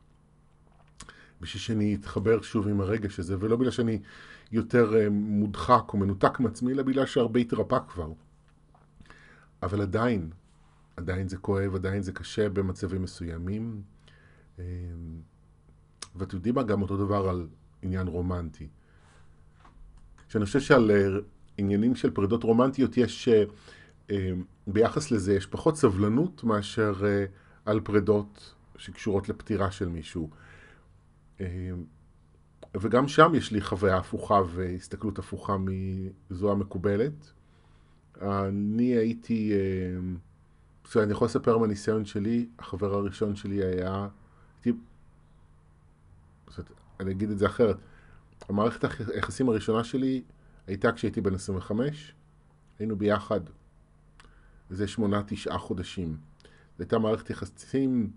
בשביל 1.40 1.60
שאני 1.60 1.94
אתחבר 1.94 2.42
שוב 2.42 2.68
עם 2.68 2.80
הרגש 2.80 3.18
הזה, 3.18 3.36
ולא 3.40 3.56
בגלל 3.56 3.70
שאני 3.70 4.00
יותר 4.52 4.96
אה, 4.96 5.10
מודחק 5.10 5.84
או 5.92 5.98
מנותק 5.98 6.40
מעצמי, 6.40 6.72
אלא 6.72 6.82
בגלל 6.82 7.06
שהרבה 7.06 7.40
התרפא 7.40 7.78
כבר. 7.88 8.12
אבל 9.62 9.80
עדיין, 9.80 10.30
עדיין 10.96 11.28
זה 11.28 11.36
כואב, 11.36 11.74
עדיין 11.74 12.02
זה 12.02 12.12
קשה 12.12 12.48
במצבים 12.48 13.02
מסוימים. 13.02 13.82
אמ, 14.58 14.64
ואתם 16.16 16.36
יודעים 16.36 16.54
מה? 16.54 16.62
גם 16.62 16.82
אותו 16.82 16.96
דבר 16.96 17.28
על 17.28 17.46
עניין 17.82 18.06
רומנטי. 18.06 18.68
שאני 20.28 20.44
חושב 20.44 20.60
שעל 20.60 20.90
אה, 20.90 21.06
עניינים 21.58 21.94
של 21.94 22.10
פרידות 22.10 22.44
רומנטיות 22.44 22.96
יש, 22.96 23.28
אה, 23.28 23.44
אמ, 24.10 24.44
ביחס 24.66 25.10
לזה 25.10 25.34
יש 25.34 25.46
פחות 25.46 25.76
סבלנות 25.76 26.44
מאשר 26.44 26.94
אה, 27.04 27.24
על 27.64 27.80
פרידות 27.80 28.54
שקשורות 28.76 29.28
לפטירה 29.28 29.70
של 29.70 29.88
מישהו. 29.88 30.30
וגם 32.80 33.08
שם 33.08 33.32
יש 33.34 33.52
לי 33.52 33.60
חוויה 33.60 33.96
הפוכה 33.96 34.40
והסתכלות 34.54 35.18
הפוכה 35.18 35.56
מזו 36.30 36.52
המקובלת. 36.52 37.32
אני 38.22 38.84
הייתי... 38.84 39.52
עכשיו, 40.84 41.02
אני 41.02 41.12
יכול 41.12 41.26
לספר 41.26 41.58
מהניסיון 41.58 42.04
שלי, 42.04 42.48
החבר 42.58 42.94
הראשון 42.94 43.36
שלי 43.36 43.64
היה... 43.64 44.08
הייתי... 44.64 44.78
אני 47.00 47.10
אגיד 47.10 47.30
את 47.30 47.38
זה 47.38 47.46
אחרת. 47.46 47.76
המערכת 48.48 48.84
היחסים 49.14 49.48
הראשונה 49.48 49.84
שלי 49.84 50.22
הייתה 50.68 50.92
כשהייתי 50.92 51.20
בן 51.20 51.34
25, 51.34 52.14
היינו 52.78 52.96
ביחד 52.96 53.40
איזה 54.70 54.88
שמונה, 54.88 55.22
תשעה 55.26 55.58
חודשים. 55.58 56.16
זו 56.78 56.82
הייתה 56.82 56.98
מערכת 56.98 57.30
יחסים 57.30 58.10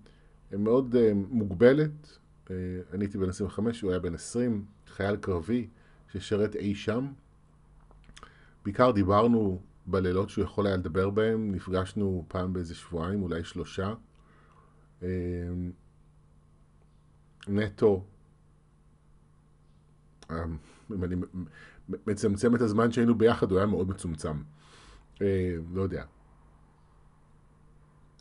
מאוד 0.51 0.95
uh, 0.95 0.97
מוגבלת. 1.13 2.17
Uh, 2.45 2.49
אני 2.93 3.05
הייתי 3.05 3.17
בן 3.17 3.29
25, 3.29 3.81
הוא 3.81 3.91
היה 3.91 3.99
בן 3.99 4.13
20, 4.13 4.65
חייל 4.87 5.15
קרבי 5.15 5.67
ששירת 6.11 6.55
אי 6.55 6.75
שם. 6.75 7.07
בעיקר 8.65 8.91
דיברנו 8.91 9.61
בלילות 9.85 10.29
שהוא 10.29 10.43
יכול 10.43 10.67
היה 10.67 10.77
לדבר 10.77 11.09
בהם, 11.09 11.51
נפגשנו 11.51 12.25
פעם 12.27 12.53
באיזה 12.53 12.75
שבועיים, 12.75 13.23
אולי 13.23 13.43
שלושה. 13.43 13.93
אמ, 15.01 15.07
נטו, 17.47 18.05
אם 20.31 21.03
אני 21.03 21.15
מצמצם 21.89 22.55
את 22.55 22.61
הזמן 22.61 22.91
שהיינו 22.91 23.15
ביחד, 23.15 23.51
הוא 23.51 23.59
היה 23.59 23.67
מאוד 23.67 23.89
מצומצם. 23.89 24.41
אמ, 25.21 25.25
לא 25.73 25.81
יודע, 25.81 26.03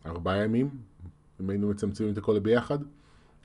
ארבעה 0.06 0.44
ימים, 0.44 0.70
אם 1.40 1.50
היינו 1.50 1.70
מצמצמים 1.70 2.12
את 2.12 2.18
הכל 2.18 2.38
ביחד. 2.38 2.78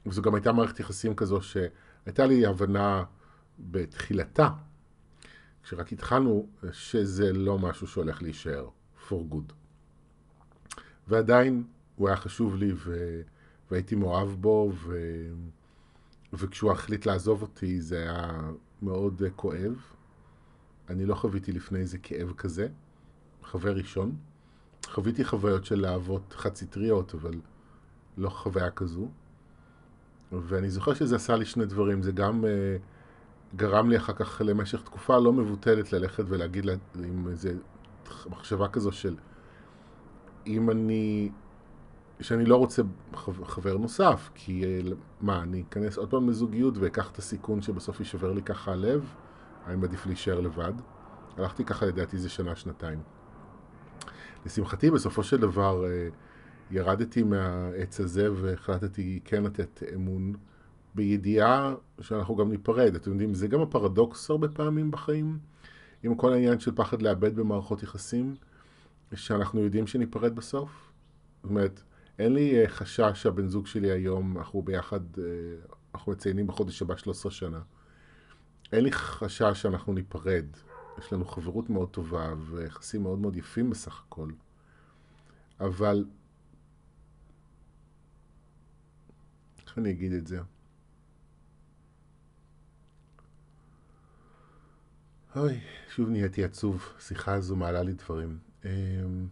וזו 0.05 0.21
גם 0.21 0.35
הייתה 0.35 0.51
מערכת 0.51 0.79
יחסים 0.79 1.15
כזו 1.15 1.41
שהייתה 1.41 2.25
לי 2.25 2.45
הבנה 2.45 3.03
בתחילתה, 3.59 4.49
כשרק 5.63 5.93
התחלנו, 5.93 6.49
שזה 6.71 7.33
לא 7.33 7.59
משהו 7.59 7.87
שהולך 7.87 8.21
להישאר 8.21 8.69
for 9.09 9.13
good. 9.31 9.53
ועדיין 11.07 11.63
הוא 11.95 12.07
היה 12.07 12.17
חשוב 12.17 12.55
לי 12.55 12.71
ו... 12.75 13.21
והייתי 13.71 13.95
מאוהב 13.95 14.29
בו, 14.29 14.71
ו... 14.75 14.97
וכשהוא 16.33 16.71
החליט 16.71 17.05
לעזוב 17.05 17.41
אותי 17.41 17.81
זה 17.81 17.97
היה 17.97 18.51
מאוד 18.81 19.21
uh, 19.21 19.29
כואב. 19.35 19.94
אני 20.89 21.05
לא 21.05 21.15
חוויתי 21.15 21.51
לפני 21.51 21.85
זה 21.85 21.97
כאב 21.97 22.33
כזה, 22.37 22.67
חבר 23.43 23.75
ראשון. 23.75 24.15
חוויתי 24.85 25.25
חוויות 25.25 25.65
של 25.65 25.85
אהבות 25.85 26.33
חד-סטריות, 26.37 27.13
אבל 27.13 27.33
לא 28.17 28.29
חוויה 28.29 28.71
כזו. 28.71 29.07
ואני 30.31 30.69
זוכר 30.69 30.93
שזה 30.93 31.15
עשה 31.15 31.35
לי 31.35 31.45
שני 31.45 31.65
דברים, 31.65 32.01
זה 32.01 32.11
גם 32.11 32.43
uh, 32.43 33.55
גרם 33.55 33.89
לי 33.89 33.97
אחר 33.97 34.13
כך 34.13 34.41
למשך 34.45 34.81
תקופה 34.81 35.17
לא 35.17 35.33
מבוטלת 35.33 35.93
ללכת 35.93 36.23
ולהגיד 36.27 36.65
לה, 36.65 36.73
עם 37.03 37.27
איזה 37.27 37.53
מחשבה 38.29 38.67
כזו 38.67 38.91
של 38.91 39.15
אם 40.47 40.69
אני 40.69 41.29
שאני 42.21 42.45
לא 42.45 42.55
רוצה 42.55 42.81
חבר 43.45 43.77
נוסף, 43.77 44.29
כי 44.35 44.81
מה, 45.21 45.41
אני 45.41 45.63
אכנס 45.69 45.97
עוד 45.97 46.09
פעם 46.09 46.29
לזוגיות 46.29 46.77
ואקח 46.77 47.11
את 47.11 47.17
הסיכון 47.17 47.61
שבסוף 47.61 47.99
יישבר 47.99 48.33
לי 48.33 48.41
ככה 48.41 48.71
הלב? 48.71 49.05
אני 49.67 49.75
מעדיף 49.75 50.05
להישאר 50.05 50.39
לבד. 50.39 50.73
הלכתי 51.37 51.65
ככה 51.65 51.85
לדעתי 51.85 52.15
איזה 52.15 52.29
שנה, 52.29 52.55
שנתיים. 52.55 52.99
לשמחתי, 54.45 54.91
בסופו 54.91 55.23
של 55.23 55.37
דבר, 55.37 55.83
ירדתי 56.71 57.23
מהעץ 57.23 57.99
הזה 57.99 58.33
והחלטתי 58.33 59.19
כן 59.25 59.43
לתת 59.43 59.83
אמון 59.95 60.33
בידיעה 60.95 61.75
שאנחנו 62.01 62.35
גם 62.35 62.51
ניפרד. 62.51 62.95
אתם 62.95 63.11
יודעים, 63.11 63.33
זה 63.33 63.47
גם 63.47 63.61
הפרדוקס 63.61 64.29
הרבה 64.29 64.47
פעמים 64.47 64.91
בחיים, 64.91 65.39
עם 66.03 66.15
כל 66.15 66.33
העניין 66.33 66.59
של 66.59 66.71
פחד 66.75 67.01
לאבד 67.01 67.35
במערכות 67.35 67.83
יחסים, 67.83 68.35
שאנחנו 69.13 69.61
יודעים 69.61 69.87
שניפרד 69.87 70.35
בסוף. 70.35 70.91
זאת 71.43 71.49
אומרת, 71.49 71.83
אין 72.19 72.33
לי 72.33 72.61
אה, 72.61 72.67
חשש 72.67 73.11
שהבן 73.13 73.47
זוג 73.47 73.67
שלי 73.67 73.91
היום, 73.91 74.37
אנחנו 74.37 74.61
ביחד, 74.61 74.99
אה, 75.17 75.23
אנחנו 75.95 76.11
מציינים 76.11 76.47
בחודש 76.47 76.81
הבא 76.81 76.95
13 76.97 77.31
שנה. 77.31 77.59
אין 78.71 78.83
לי 78.83 78.91
חשש 78.91 79.61
שאנחנו 79.61 79.93
ניפרד. 79.93 80.45
יש 80.97 81.13
לנו 81.13 81.25
חברות 81.25 81.69
מאוד 81.69 81.89
טובה 81.89 82.33
ויחסים 82.49 83.03
מאוד 83.03 83.19
מאוד 83.19 83.35
יפים 83.35 83.69
בסך 83.69 84.03
הכל. 84.07 84.29
אבל 85.59 86.05
איך 89.67 89.77
אני 89.77 89.91
אגיד 89.91 90.11
את 90.13 90.27
זה? 90.27 90.39
אוי, 95.35 95.59
שוב 95.89 96.09
נהייתי 96.09 96.43
עצוב. 96.43 96.93
השיחה 96.97 97.33
הזו 97.33 97.55
מעלה 97.55 97.83
לי 97.83 97.93
דברים. 97.93 98.39
אמ, 98.65 99.27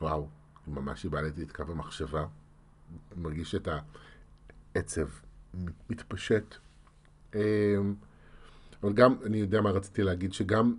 וואו, 0.00 0.28
ממש 0.66 1.04
איבדתי 1.04 1.42
את 1.42 1.52
קו 1.52 1.62
המחשבה. 1.68 2.26
מרגיש 3.16 3.54
את 3.54 3.68
העצב 4.74 5.08
מתפשט. 5.90 6.54
אמ, 7.34 7.40
אבל 8.82 8.92
גם, 8.92 9.14
אני 9.26 9.36
יודע 9.38 9.60
מה 9.60 9.70
רציתי 9.70 10.02
להגיד, 10.02 10.32
שגם 10.32 10.74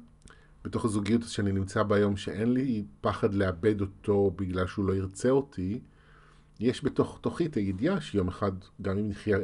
בתוך 0.63 0.85
הזוגיות 0.85 1.23
שאני 1.23 1.51
נמצא 1.51 1.83
בה 1.83 1.95
היום, 1.95 2.17
שאין 2.17 2.53
לי 2.53 2.85
פחד 3.01 3.33
לאבד 3.33 3.81
אותו 3.81 4.31
בגלל 4.35 4.67
שהוא 4.67 4.85
לא 4.85 4.95
ירצה 4.95 5.29
אותי, 5.29 5.79
יש 6.59 6.83
בתוך 6.83 7.19
תוכי 7.21 7.45
את 7.45 7.55
הידיעה 7.55 8.01
שיום 8.01 8.27
אחד, 8.27 8.51
גם 8.81 8.97
אם 8.97 9.09
נחיה 9.09 9.37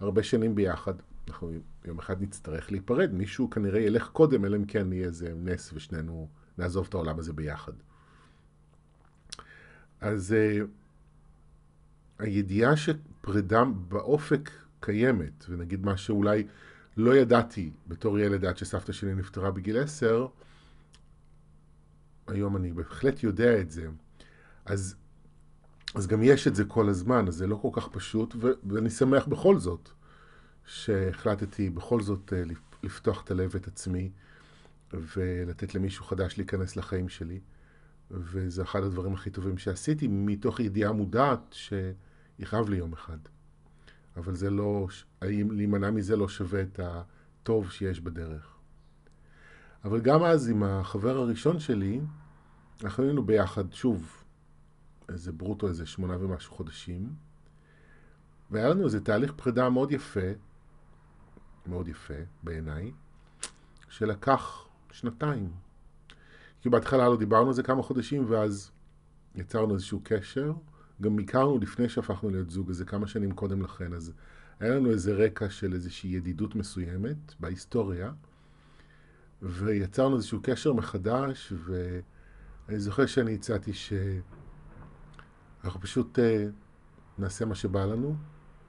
הרבה 0.00 0.22
שנים 0.22 0.54
ביחד, 0.54 0.94
אנחנו 1.28 1.52
יום 1.84 1.98
אחד 1.98 2.22
נצטרך 2.22 2.72
להיפרד. 2.72 3.12
מישהו 3.12 3.50
כנראה 3.50 3.80
ילך 3.80 4.08
קודם, 4.08 4.44
אלא 4.44 4.56
אם 4.56 4.64
כן 4.64 4.92
יהיה 4.92 5.06
איזה 5.06 5.32
נס 5.36 5.72
ושנינו 5.74 6.28
נעזוב 6.58 6.86
את 6.88 6.94
העולם 6.94 7.18
הזה 7.18 7.32
ביחד. 7.32 7.72
אז 10.00 10.34
uh, 10.34 10.66
הידיעה 12.20 12.76
שפרידה 12.76 13.64
באופק 13.64 14.50
קיימת, 14.80 15.44
ונגיד 15.48 15.84
מה 15.84 15.96
שאולי 15.96 16.46
לא 16.96 17.16
ידעתי 17.16 17.70
בתור 17.88 18.18
ילד 18.18 18.44
עד 18.44 18.56
שסבתא 18.56 18.92
שלי 18.92 19.14
נפטרה 19.14 19.50
בגיל 19.50 19.78
עשר, 19.78 20.26
היום 22.26 22.56
אני 22.56 22.72
בהחלט 22.72 23.22
יודע 23.22 23.60
את 23.60 23.70
זה. 23.70 23.88
אז 24.64 24.96
אז 25.94 26.06
גם 26.06 26.22
יש 26.22 26.46
את 26.46 26.54
זה 26.54 26.64
כל 26.64 26.88
הזמן, 26.88 27.28
אז 27.28 27.34
זה 27.34 27.46
לא 27.46 27.56
כל 27.62 27.68
כך 27.72 27.88
פשוט, 27.88 28.34
ו- 28.40 28.52
ואני 28.68 28.90
שמח 28.90 29.26
בכל 29.26 29.58
זאת 29.58 29.88
שהחלטתי 30.66 31.70
בכל 31.70 32.02
זאת 32.02 32.32
אה, 32.32 32.42
לפתוח 32.82 33.22
את 33.24 33.30
הלב 33.30 33.50
ואת 33.54 33.66
עצמי 33.66 34.10
ולתת 34.92 35.74
למישהו 35.74 36.04
חדש 36.04 36.34
להיכנס 36.38 36.76
לחיים 36.76 37.08
שלי. 37.08 37.40
וזה 38.10 38.62
אחד 38.62 38.82
הדברים 38.82 39.14
הכי 39.14 39.30
טובים 39.30 39.58
שעשיתי, 39.58 40.08
מתוך 40.08 40.60
ידיעה 40.60 40.92
מודעת 40.92 41.54
שיכאב 42.40 42.68
לי 42.68 42.76
יום 42.76 42.92
אחד. 42.92 43.18
אבל 44.16 44.34
זה 44.34 44.50
לא, 44.50 44.86
להימנע 45.22 45.90
מזה 45.90 46.16
לא 46.16 46.28
שווה 46.28 46.62
את 46.62 46.80
הטוב 46.82 47.70
שיש 47.70 48.00
בדרך. 48.00 48.56
אבל 49.84 50.00
גם 50.00 50.24
אז 50.24 50.48
עם 50.48 50.62
החבר 50.62 51.16
הראשון 51.16 51.60
שלי, 51.60 52.00
אנחנו 52.84 53.04
היינו 53.04 53.22
ביחד, 53.26 53.72
שוב, 53.72 54.24
איזה 55.08 55.32
ברוטו, 55.32 55.68
איזה 55.68 55.86
שמונה 55.86 56.16
ומשהו 56.20 56.52
חודשים. 56.52 57.14
והיה 58.50 58.68
לנו 58.68 58.84
איזה 58.84 59.04
תהליך 59.04 59.32
פרידה 59.36 59.70
מאוד 59.70 59.92
יפה, 59.92 60.30
מאוד 61.66 61.88
יפה 61.88 62.14
בעיניי, 62.42 62.92
שלקח 63.88 64.68
שנתיים. 64.92 65.52
כי 66.60 66.68
בהתחלה 66.68 67.08
לא 67.08 67.16
דיברנו 67.16 67.46
על 67.46 67.52
זה 67.52 67.62
כמה 67.62 67.82
חודשים, 67.82 68.24
ואז 68.28 68.70
יצרנו 69.34 69.74
איזשהו 69.74 70.00
קשר. 70.04 70.52
גם 71.00 71.18
הכרנו 71.18 71.58
לפני 71.58 71.88
שהפכנו 71.88 72.30
להיות 72.30 72.50
זוג, 72.50 72.68
איזה 72.68 72.84
כמה 72.84 73.06
שנים 73.06 73.32
קודם 73.32 73.62
לכן, 73.62 73.92
אז 73.92 74.12
היה 74.60 74.74
לנו 74.74 74.90
איזה 74.90 75.14
רקע 75.14 75.50
של 75.50 75.72
איזושהי 75.72 76.10
ידידות 76.10 76.54
מסוימת 76.54 77.34
בהיסטוריה, 77.40 78.12
ויצרנו 79.42 80.16
איזשהו 80.16 80.40
קשר 80.42 80.72
מחדש, 80.72 81.52
ואני 81.64 82.80
זוכר 82.80 83.06
שאני 83.06 83.34
הצעתי 83.34 83.72
ש... 83.72 83.92
אנחנו 85.64 85.80
פשוט 85.80 86.18
uh, 86.18 86.22
נעשה 87.18 87.44
מה 87.44 87.54
שבא 87.54 87.84
לנו. 87.84 88.16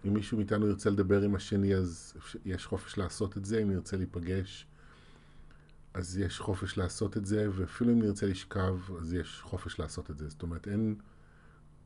אם 0.08 0.14
מישהו 0.14 0.38
מאיתנו 0.38 0.68
ירצה 0.68 0.90
לדבר 0.90 1.22
עם 1.22 1.36
השני, 1.36 1.76
אז 1.76 2.14
יש 2.46 2.66
חופש 2.66 2.98
לעשות 2.98 3.38
את 3.38 3.46
זה. 3.46 3.62
אם 3.62 3.72
נרצה 3.72 3.98
להיפגש, 3.98 4.68
אז 5.94 6.18
יש 6.18 6.40
חופש 6.40 6.78
לעשות 6.78 7.18
את 7.18 7.26
זה, 7.26 7.48
ואפילו 7.52 7.92
אם 7.94 8.00
נרצה 8.00 8.26
לשכב, 8.26 8.78
אז 9.00 9.14
יש 9.14 9.42
חופש 9.42 9.80
לעשות 9.80 10.12
את 10.12 10.18
זה. 10.18 10.30
זאת 10.30 10.42
אומרת, 10.42 10.68
אין... 10.68 10.96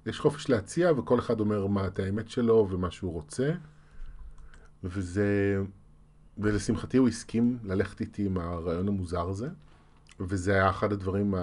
יש 0.05 0.19
חופש 0.19 0.49
להציע, 0.49 0.91
וכל 0.91 1.19
אחד 1.19 1.39
אומר 1.39 1.67
מה 1.67 1.87
את 1.87 1.99
האמת 1.99 2.29
שלו 2.29 2.67
ומה 2.69 2.91
שהוא 2.91 3.11
רוצה. 3.11 3.51
וזה... 4.83 5.57
ולשמחתי 6.37 6.97
הוא 6.97 7.07
הסכים 7.07 7.59
ללכת 7.63 8.01
איתי 8.01 8.25
עם 8.25 8.37
הרעיון 8.37 8.87
המוזר 8.87 9.29
הזה, 9.29 9.49
וזה 10.19 10.53
היה 10.53 10.69
אחד 10.69 10.93
הדברים 10.93 11.35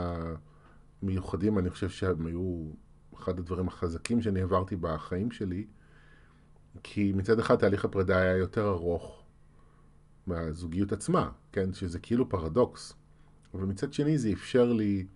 המיוחדים, 1.02 1.58
אני 1.58 1.70
חושב 1.70 1.88
שהם 1.88 2.26
היו 2.26 2.70
אחד 3.18 3.38
הדברים 3.38 3.68
החזקים 3.68 4.22
שאני 4.22 4.40
עברתי 4.40 4.76
בחיים 4.76 5.30
שלי, 5.30 5.66
כי 6.82 7.12
מצד 7.12 7.38
אחד 7.38 7.56
תהליך 7.56 7.84
הפרידה 7.84 8.18
היה 8.18 8.36
יותר 8.36 8.68
ארוך 8.68 9.22
מהזוגיות 10.26 10.92
עצמה, 10.92 11.30
כן? 11.52 11.72
שזה 11.72 11.98
כאילו 11.98 12.28
פרדוקס. 12.28 12.94
אבל 13.54 13.64
מצד 13.64 13.92
שני 13.92 14.18
זה 14.18 14.32
אפשר 14.32 14.72
לי 14.72 15.06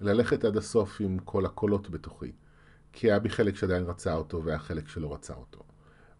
ללכת 0.00 0.44
עד 0.44 0.56
הסוף 0.56 1.00
עם 1.00 1.18
כל 1.18 1.46
הקולות 1.46 1.90
בתוכי. 1.90 2.32
כי 2.92 3.06
היה 3.10 3.18
בי 3.18 3.30
חלק 3.30 3.56
שעדיין 3.56 3.82
רצה 3.82 4.14
אותו 4.14 4.44
והיה 4.44 4.58
חלק 4.58 4.88
שלא 4.88 5.14
רצה 5.14 5.34
אותו. 5.34 5.62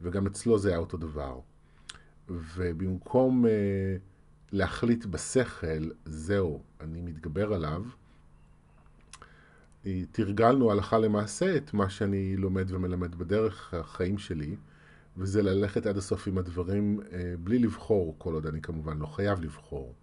וגם 0.01 0.27
אצלו 0.27 0.59
זה 0.59 0.69
היה 0.69 0.79
אותו 0.79 0.97
דבר. 0.97 1.41
ובמקום 2.29 3.47
אה, 3.47 3.97
להחליט 4.53 5.05
בשכל, 5.07 5.91
זהו, 6.05 6.63
אני 6.81 7.01
מתגבר 7.01 7.53
עליו, 7.55 7.85
תרגלנו 10.13 10.71
הלכה 10.71 10.99
למעשה 10.99 11.57
את 11.57 11.75
מה 11.75 11.91
שאני 11.91 12.37
לומד 12.37 12.73
ומלמד 12.73 13.15
בדרך 13.15 13.75
החיים 13.75 14.19
שלי, 14.19 14.57
וזה 15.17 15.43
ללכת 15.43 15.87
עד 15.87 15.97
הסוף 15.97 16.27
עם 16.27 16.39
הדברים 16.39 17.01
אה, 17.13 17.35
בלי 17.45 17.59
לבחור, 17.59 18.15
כל 18.19 18.35
עוד 18.35 18.47
אני 18.47 18.63
כמובן 18.63 18.99
לא 18.99 19.07
חייב 19.07 19.41
לבחור. 19.41 19.95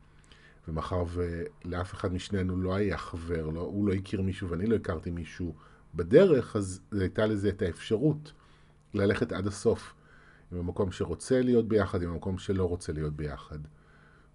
ומאחר 0.68 1.04
ולאף 1.10 1.94
אחד 1.94 2.14
משנינו 2.14 2.58
לא 2.58 2.76
היה 2.76 2.98
חבר, 2.98 3.50
לא, 3.50 3.60
הוא 3.60 3.88
לא 3.88 3.94
הכיר 3.94 4.22
מישהו 4.22 4.50
ואני 4.50 4.66
לא 4.66 4.76
הכרתי 4.76 5.12
מישהו 5.12 5.56
בדרך, 5.98 6.56
אז 6.56 6.82
הייתה 6.92 7.26
לזה 7.26 7.50
את 7.50 7.62
האפשרות 7.62 8.34
ללכת 8.94 9.32
עד 9.32 9.48
הסוף 9.48 9.94
עם 10.52 10.60
המקום 10.60 10.92
שרוצה 10.92 11.42
להיות 11.42 11.68
ביחד, 11.68 12.02
עם 12.02 12.10
המקום 12.10 12.38
שלא 12.38 12.66
רוצה 12.66 12.94
להיות 12.94 13.16
ביחד. 13.16 13.60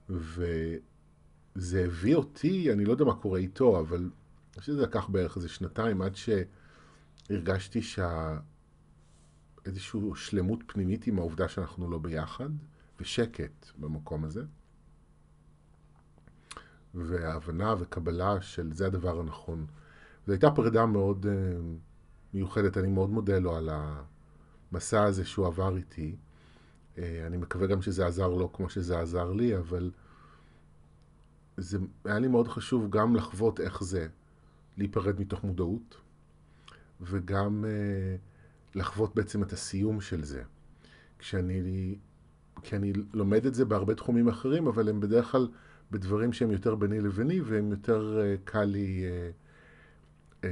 וזה 0.08 1.84
הביא 1.84 2.14
אותי, 2.14 2.72
אני 2.72 2.84
לא 2.84 2.92
יודע 2.92 3.04
מה 3.04 3.14
קורה 3.14 3.38
איתו, 3.38 3.80
אבל 3.80 3.98
אני 3.98 4.60
חושב 4.60 4.72
שזה 4.72 4.82
לקח 4.82 5.08
בערך 5.08 5.36
איזה 5.36 5.48
שנתיים 5.48 6.02
עד 6.02 6.12
שהרגשתי 6.16 7.82
שה... 7.82 8.38
איזושהי 9.66 10.00
שלמות 10.14 10.60
פנימית 10.66 11.06
עם 11.06 11.18
העובדה 11.18 11.48
שאנחנו 11.48 11.90
לא 11.90 11.98
ביחד, 11.98 12.48
ושקט 13.00 13.66
במקום 13.78 14.24
הזה. 14.24 14.42
והבנה 16.94 17.74
וקבלה 17.78 18.40
של 18.40 18.72
זה 18.72 18.86
הדבר 18.86 19.20
הנכון. 19.20 19.66
זו 20.26 20.32
הייתה 20.32 20.50
פרידה 20.50 20.86
מאוד 20.86 21.26
uh, 21.26 21.28
מיוחדת, 22.34 22.76
אני 22.78 22.88
מאוד 22.88 23.10
מודה 23.10 23.38
לו 23.38 23.56
על 23.56 23.70
המסע 24.72 25.02
הזה 25.02 25.24
שהוא 25.24 25.46
עבר 25.46 25.76
איתי. 25.76 26.16
Uh, 26.96 26.98
אני 27.26 27.36
מקווה 27.36 27.66
גם 27.66 27.82
שזה 27.82 28.06
עזר 28.06 28.28
לו 28.28 28.52
כמו 28.52 28.68
שזה 28.68 29.00
עזר 29.00 29.32
לי, 29.32 29.56
אבל 29.56 29.90
זה 31.56 31.78
היה 32.04 32.18
לי 32.18 32.28
מאוד 32.28 32.48
חשוב 32.48 32.90
גם 32.90 33.16
לחוות 33.16 33.60
איך 33.60 33.84
זה 33.84 34.06
להיפרד 34.76 35.20
מתוך 35.20 35.44
מודעות, 35.44 35.96
וגם 37.00 37.64
אה, 37.64 38.16
לחוות 38.74 39.14
בעצם 39.14 39.42
את 39.42 39.52
הסיום 39.52 40.00
של 40.00 40.24
זה. 40.24 40.42
כשאני, 41.18 41.94
כי 42.62 42.76
אני 42.76 42.92
לומד 43.12 43.46
את 43.46 43.54
זה 43.54 43.64
בהרבה 43.64 43.94
תחומים 43.94 44.28
אחרים, 44.28 44.66
אבל 44.66 44.88
הם 44.88 45.00
בדרך 45.00 45.32
כלל 45.32 45.48
בדברים 45.90 46.32
שהם 46.32 46.50
יותר 46.50 46.74
ביני 46.74 47.00
לביני, 47.00 47.40
והם 47.40 47.70
יותר 47.70 48.20
אה, 48.20 48.34
קל 48.44 48.64
לי 48.64 49.04
אה, 49.04 49.30
אה, 50.44 50.50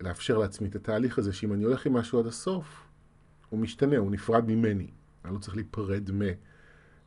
לאפשר 0.00 0.38
לעצמי 0.38 0.68
את 0.68 0.76
התהליך 0.76 1.18
הזה, 1.18 1.32
שאם 1.32 1.52
אני 1.52 1.64
הולך 1.64 1.86
עם 1.86 1.92
משהו 1.92 2.18
עד 2.18 2.26
הסוף, 2.26 2.82
הוא 3.50 3.60
משתנה, 3.60 3.96
הוא 3.96 4.10
נפרד 4.10 4.44
ממני. 4.46 4.90
אני 5.24 5.34
לא 5.34 5.38
צריך 5.38 5.56
להיפרד 5.56 6.10
מ... 6.10 6.22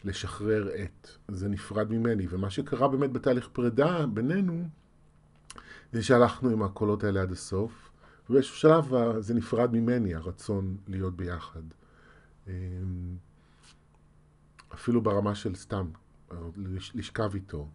לשחרר 0.03 0.69
את. 0.83 1.09
זה 1.27 1.49
נפרד 1.49 1.91
ממני. 1.91 2.25
ומה 2.29 2.49
שקרה 2.49 2.87
באמת 2.87 3.11
בתהליך 3.11 3.49
פרידה 3.53 4.05
בינינו, 4.05 4.67
זה 5.93 6.03
שהלכנו 6.03 6.49
עם 6.49 6.63
הקולות 6.63 7.03
האלה 7.03 7.21
עד 7.21 7.31
הסוף, 7.31 7.91
ובאיזשהו 8.29 8.55
שלב 8.55 8.85
זה 9.19 9.33
נפרד 9.33 9.73
ממני, 9.73 10.15
הרצון 10.15 10.77
להיות 10.87 11.15
ביחד. 11.17 11.61
אמ, 12.47 12.53
אפילו 14.73 15.01
ברמה 15.01 15.35
של 15.35 15.55
סתם, 15.55 15.87
לשכב 16.93 17.33
איתו, 17.33 17.69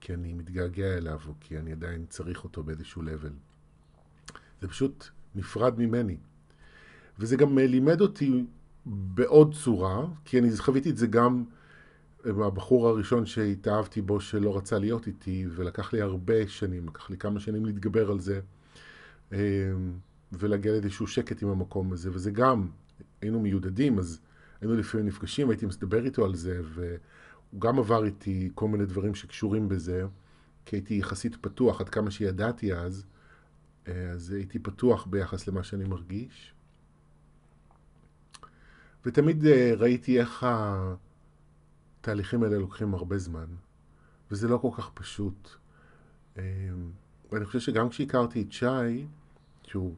כי 0.00 0.14
אני 0.14 0.34
מתגעגע 0.34 0.96
אליו, 0.96 1.20
או 1.28 1.34
כי 1.40 1.58
אני 1.58 1.72
עדיין 1.72 2.06
צריך 2.08 2.44
אותו 2.44 2.62
באיזשהו 2.62 3.02
לבל. 3.02 3.32
זה 4.60 4.68
פשוט 4.68 5.08
נפרד 5.34 5.78
ממני. 5.78 6.16
וזה 7.18 7.36
גם 7.36 7.58
לימד 7.58 8.00
אותי 8.00 8.44
בעוד 8.86 9.54
צורה, 9.54 10.06
כי 10.24 10.38
אני 10.38 10.56
חוויתי 10.56 10.90
את 10.90 10.96
זה 10.96 11.06
גם 11.06 11.44
הבחור 12.24 12.88
הראשון 12.88 13.26
שהתאהבתי 13.26 14.02
בו 14.02 14.20
שלא 14.20 14.56
רצה 14.56 14.78
להיות 14.78 15.06
איתי, 15.06 15.46
ולקח 15.50 15.92
לי 15.92 16.00
הרבה 16.00 16.48
שנים, 16.48 16.88
לקח 16.88 17.10
לי 17.10 17.16
כמה 17.16 17.40
שנים 17.40 17.64
להתגבר 17.64 18.10
על 18.10 18.20
זה, 18.20 18.40
אמ, 19.32 19.38
ולהגיע 20.32 20.72
לאיזשהו 20.72 21.06
שקט 21.06 21.42
עם 21.42 21.48
המקום 21.48 21.92
הזה, 21.92 22.10
וזה 22.12 22.30
גם, 22.30 22.68
היינו 23.20 23.40
מיודדים, 23.40 23.98
אז 23.98 24.20
היינו 24.60 24.74
לפעמים 24.76 25.06
נפגשים, 25.06 25.50
הייתי 25.50 25.66
מדבר 25.66 26.04
איתו 26.04 26.24
על 26.24 26.34
זה, 26.34 26.60
והוא 26.64 27.60
גם 27.60 27.78
עבר 27.78 28.04
איתי 28.04 28.50
כל 28.54 28.68
מיני 28.68 28.86
דברים 28.86 29.14
שקשורים 29.14 29.68
בזה, 29.68 30.04
כי 30.64 30.76
הייתי 30.76 30.94
יחסית 30.94 31.36
פתוח, 31.40 31.80
עד 31.80 31.88
כמה 31.88 32.10
שידעתי 32.10 32.74
אז, 32.74 33.04
אה, 33.04 33.19
אז 33.86 34.32
הייתי 34.32 34.58
פתוח 34.58 35.06
ביחס 35.06 35.48
למה 35.48 35.62
שאני 35.62 35.84
מרגיש. 35.84 36.54
ותמיד 39.04 39.46
אה, 39.46 39.72
ראיתי 39.76 40.20
איך 40.20 40.46
התהליכים 42.00 42.42
האלה 42.42 42.58
לוקחים 42.58 42.94
הרבה 42.94 43.18
זמן, 43.18 43.46
וזה 44.30 44.48
לא 44.48 44.58
כל 44.58 44.70
כך 44.76 44.90
פשוט. 44.94 45.48
אה, 46.38 46.42
ואני 47.32 47.44
חושב 47.44 47.60
שגם 47.60 47.88
כשהכרתי 47.88 48.42
את 48.42 48.52
שי, 48.52 49.06
שהוא 49.62 49.94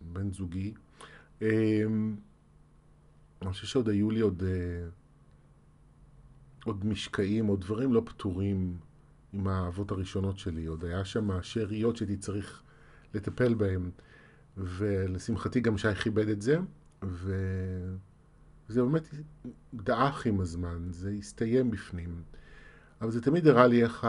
בן 0.00 0.32
זוגי, 0.32 0.74
אני 1.42 3.52
חושב 3.52 3.66
שעוד 3.66 3.88
היו 3.88 4.10
לי 4.10 4.20
עוד, 4.20 4.42
עוד 6.64 6.86
משקעים, 6.86 7.46
עוד 7.46 7.60
דברים 7.60 7.92
לא 7.92 8.02
פתורים 8.04 8.76
עם 9.32 9.48
האהבות 9.48 9.90
הראשונות 9.90 10.38
שלי. 10.38 10.66
עוד 10.66 10.84
היה 10.84 11.04
שם 11.04 11.42
שאריות 11.42 11.96
שהייתי 11.96 12.16
צריך 12.16 12.62
לטפל 13.14 13.54
בהם, 13.54 13.90
ולשמחתי 14.56 15.60
גם 15.60 15.78
שי 15.78 15.94
כיבד 15.94 16.28
את 16.28 16.42
זה, 16.42 16.58
וזה 17.02 18.82
באמת 18.82 19.08
דעך 19.74 20.26
עם 20.26 20.40
הזמן, 20.40 20.88
זה 20.90 21.10
הסתיים 21.10 21.70
בפנים. 21.70 22.22
אבל 23.00 23.10
זה 23.10 23.22
תמיד 23.22 23.46
הראה 23.46 23.66
לי 23.66 23.82
איך 23.82 24.06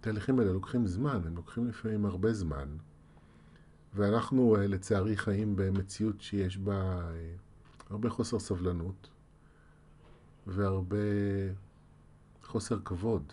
התהליכים 0.00 0.38
האלה 0.38 0.52
לוקחים 0.52 0.86
זמן, 0.86 1.20
הם 1.26 1.36
לוקחים 1.36 1.68
לפעמים 1.68 2.06
הרבה 2.06 2.32
זמן. 2.32 2.68
ואנחנו 3.94 4.56
אה, 4.56 4.66
לצערי 4.66 5.16
חיים 5.16 5.56
במציאות 5.56 6.20
שיש 6.20 6.58
בה 6.58 7.00
אה, 7.10 7.34
הרבה 7.90 8.10
חוסר 8.10 8.38
סבלנות 8.38 9.08
והרבה 10.46 10.96
חוסר 12.42 12.78
כבוד. 12.84 13.32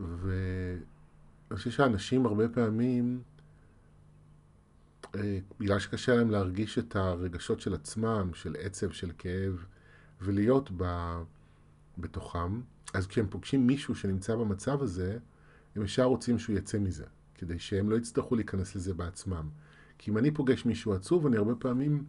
ו... 0.00 0.32
אני 1.50 1.56
חושב 1.56 1.70
שאנשים 1.70 2.26
הרבה 2.26 2.48
פעמים, 2.48 3.22
אה, 5.14 5.38
בגלל 5.60 5.78
שקשה 5.78 6.14
להם 6.14 6.30
להרגיש 6.30 6.78
את 6.78 6.96
הרגשות 6.96 7.60
של 7.60 7.74
עצמם, 7.74 8.30
של 8.34 8.56
עצב, 8.58 8.90
של 8.90 9.10
כאב, 9.18 9.64
ולהיות 10.20 10.70
ב, 10.76 10.84
בתוכם, 11.98 12.60
אז 12.94 13.06
כשהם 13.06 13.26
פוגשים 13.30 13.66
מישהו 13.66 13.94
שנמצא 13.94 14.36
במצב 14.36 14.82
הזה, 14.82 15.18
הם 15.76 15.82
ישר 15.82 16.04
רוצים 16.04 16.38
שהוא 16.38 16.56
יצא 16.56 16.78
מזה, 16.78 17.04
כדי 17.34 17.58
שהם 17.58 17.90
לא 17.90 17.96
יצטרכו 17.96 18.34
להיכנס 18.34 18.76
לזה 18.76 18.94
בעצמם. 18.94 19.48
כי 19.98 20.10
אם 20.10 20.18
אני 20.18 20.30
פוגש 20.30 20.64
מישהו 20.64 20.94
עצוב, 20.94 21.26
אני 21.26 21.36
הרבה 21.36 21.54
פעמים 21.54 22.04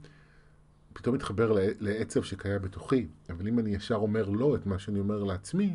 פתאום 0.94 1.16
מתחבר 1.16 1.58
לעצב 1.80 2.24
שקיים 2.24 2.62
בתוכי, 2.62 3.08
אבל 3.30 3.48
אם 3.48 3.60
אני 3.60 3.76
ישר 3.76 3.96
אומר 3.96 4.30
לא 4.30 4.56
את 4.56 4.66
מה 4.66 4.80
שאני 4.80 5.00
אומר 5.00 5.24
לעצמי, 5.24 5.74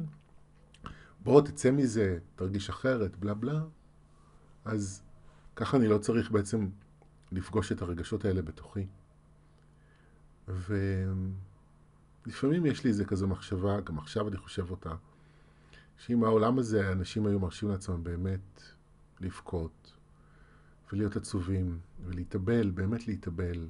בוא 1.25 1.41
תצא 1.41 1.71
מזה, 1.71 2.19
תרגיש 2.37 2.69
אחרת, 2.69 3.17
בלה 3.17 3.35
בלה, 3.35 3.61
אז 4.65 5.03
ככה 5.57 5.77
אני 5.77 5.89
לא 5.89 5.99
צריך 5.99 6.31
בעצם 6.31 6.69
לפגוש 7.33 7.73
את 7.73 7.83
הרגשות 7.83 8.25
האלה 8.25 8.43
בתוכי. 8.43 8.87
ולפעמים 12.27 12.67
יש 12.67 12.85
לי 12.85 12.91
איזה 12.91 13.05
כזו 13.05 13.29
מחשבה, 13.29 13.81
גם 13.81 13.99
עכשיו 13.99 14.29
אני 14.29 14.37
חושב 14.37 14.71
אותה, 14.71 14.95
שאם 15.97 16.25
העולם 16.25 16.59
הזה 16.59 16.93
אנשים 16.93 17.27
היו 17.27 17.41
מרשים 17.41 17.69
לעצמם 17.69 18.05
באמת 18.05 18.63
לבכות 19.21 19.93
ולהיות 20.93 21.17
עצובים 21.17 21.79
ולהתאבל, 22.05 22.71
באמת 22.71 23.09
להתאבל, 23.09 23.69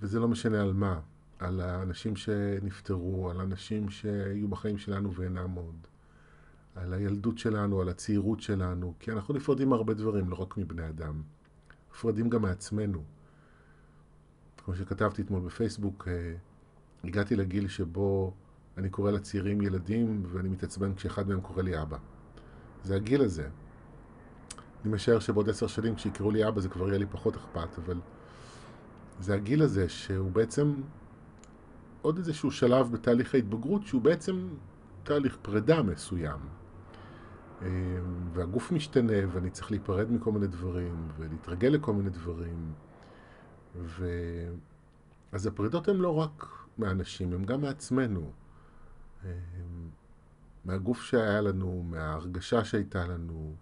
וזה 0.00 0.20
לא 0.20 0.28
משנה 0.28 0.62
על 0.62 0.72
מה, 0.72 1.00
על 1.38 1.60
האנשים 1.60 2.16
שנפטרו, 2.16 3.30
על 3.30 3.40
האנשים 3.40 3.90
שהיו 3.90 4.48
בחיים 4.48 4.78
שלנו 4.78 5.14
ואינם 5.14 5.50
עוד. 5.50 5.86
על 6.76 6.92
הילדות 6.94 7.38
שלנו, 7.38 7.80
על 7.80 7.88
הצעירות 7.88 8.40
שלנו, 8.40 8.94
כי 9.00 9.12
אנחנו 9.12 9.34
נפרדים 9.34 9.68
מהרבה 9.68 9.94
דברים, 9.94 10.30
לא 10.30 10.34
רק 10.34 10.56
מבני 10.56 10.88
אדם. 10.88 11.22
נפרדים 11.90 12.30
גם 12.30 12.42
מעצמנו. 12.42 13.02
כמו 14.56 14.74
שכתבתי 14.74 15.22
אתמול 15.22 15.40
בפייסבוק, 15.40 16.08
אה, 16.08 16.34
הגעתי 17.04 17.36
לגיל 17.36 17.68
שבו 17.68 18.34
אני 18.76 18.90
קורא 18.90 19.10
לצעירים 19.10 19.60
ילדים 19.60 20.22
ואני 20.26 20.48
מתעצבן 20.48 20.94
כשאחד 20.94 21.28
מהם 21.28 21.40
קורא 21.40 21.62
לי 21.62 21.82
אבא. 21.82 21.98
זה 22.84 22.96
הגיל 22.96 23.22
הזה. 23.22 23.48
אני 24.84 24.92
משער 24.92 25.18
שבעוד 25.18 25.48
עשר 25.48 25.66
שנים 25.66 25.94
כשיקראו 25.94 26.30
לי 26.30 26.48
אבא 26.48 26.60
זה 26.60 26.68
כבר 26.68 26.88
יהיה 26.88 26.98
לי 26.98 27.06
פחות 27.06 27.36
אכפת, 27.36 27.78
אבל 27.78 28.00
זה 29.20 29.34
הגיל 29.34 29.62
הזה 29.62 29.88
שהוא 29.88 30.30
בעצם 30.30 30.74
עוד 32.02 32.18
איזשהו 32.18 32.50
שלב 32.50 32.92
בתהליך 32.92 33.34
ההתבגרות 33.34 33.86
שהוא 33.86 34.02
בעצם 34.02 34.48
תהליך 35.04 35.38
פרידה 35.42 35.82
מסוים. 35.82 36.65
אמ, 37.62 37.68
והגוף 38.32 38.72
משתנה, 38.72 39.12
ואני 39.32 39.50
צריך 39.50 39.70
להיפרד 39.70 40.12
מכל 40.12 40.32
מיני 40.32 40.46
דברים, 40.46 41.08
ולהתרגל 41.16 41.68
לכל 41.68 41.92
מיני 41.92 42.10
דברים. 42.10 42.72
ו... 43.76 44.06
אז 45.32 45.46
הפרידות 45.46 45.88
הן 45.88 45.96
לא 45.96 46.18
רק 46.18 46.46
מאנשים, 46.78 47.32
הן 47.32 47.44
גם 47.44 47.60
מעצמנו. 47.60 48.30
אמ, 49.24 49.30
מהגוף 50.64 51.02
שהיה 51.02 51.40
לנו, 51.40 51.84
מההרגשה 51.90 52.64
שהייתה 52.64 53.06
לנו. 53.06 53.54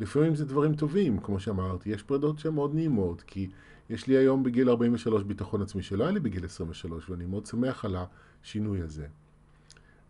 לפעמים 0.00 0.34
זה 0.34 0.44
דברים 0.44 0.74
טובים, 0.74 1.20
כמו 1.20 1.40
שאמרתי, 1.40 1.90
יש 1.90 2.02
פרידות 2.02 2.38
שהן 2.38 2.54
מאוד 2.54 2.74
נעימות, 2.74 3.22
כי 3.22 3.48
יש 3.90 4.06
לי 4.06 4.16
היום 4.16 4.42
בגיל 4.42 4.68
43 4.68 5.22
ביטחון 5.22 5.62
עצמי 5.62 5.82
שלא 5.82 6.04
היה 6.04 6.12
לי 6.12 6.20
בגיל 6.20 6.44
23, 6.44 7.10
ואני 7.10 7.26
מאוד 7.26 7.46
שמח 7.46 7.84
על 7.84 7.96
השינוי 8.42 8.80
הזה. 8.80 9.06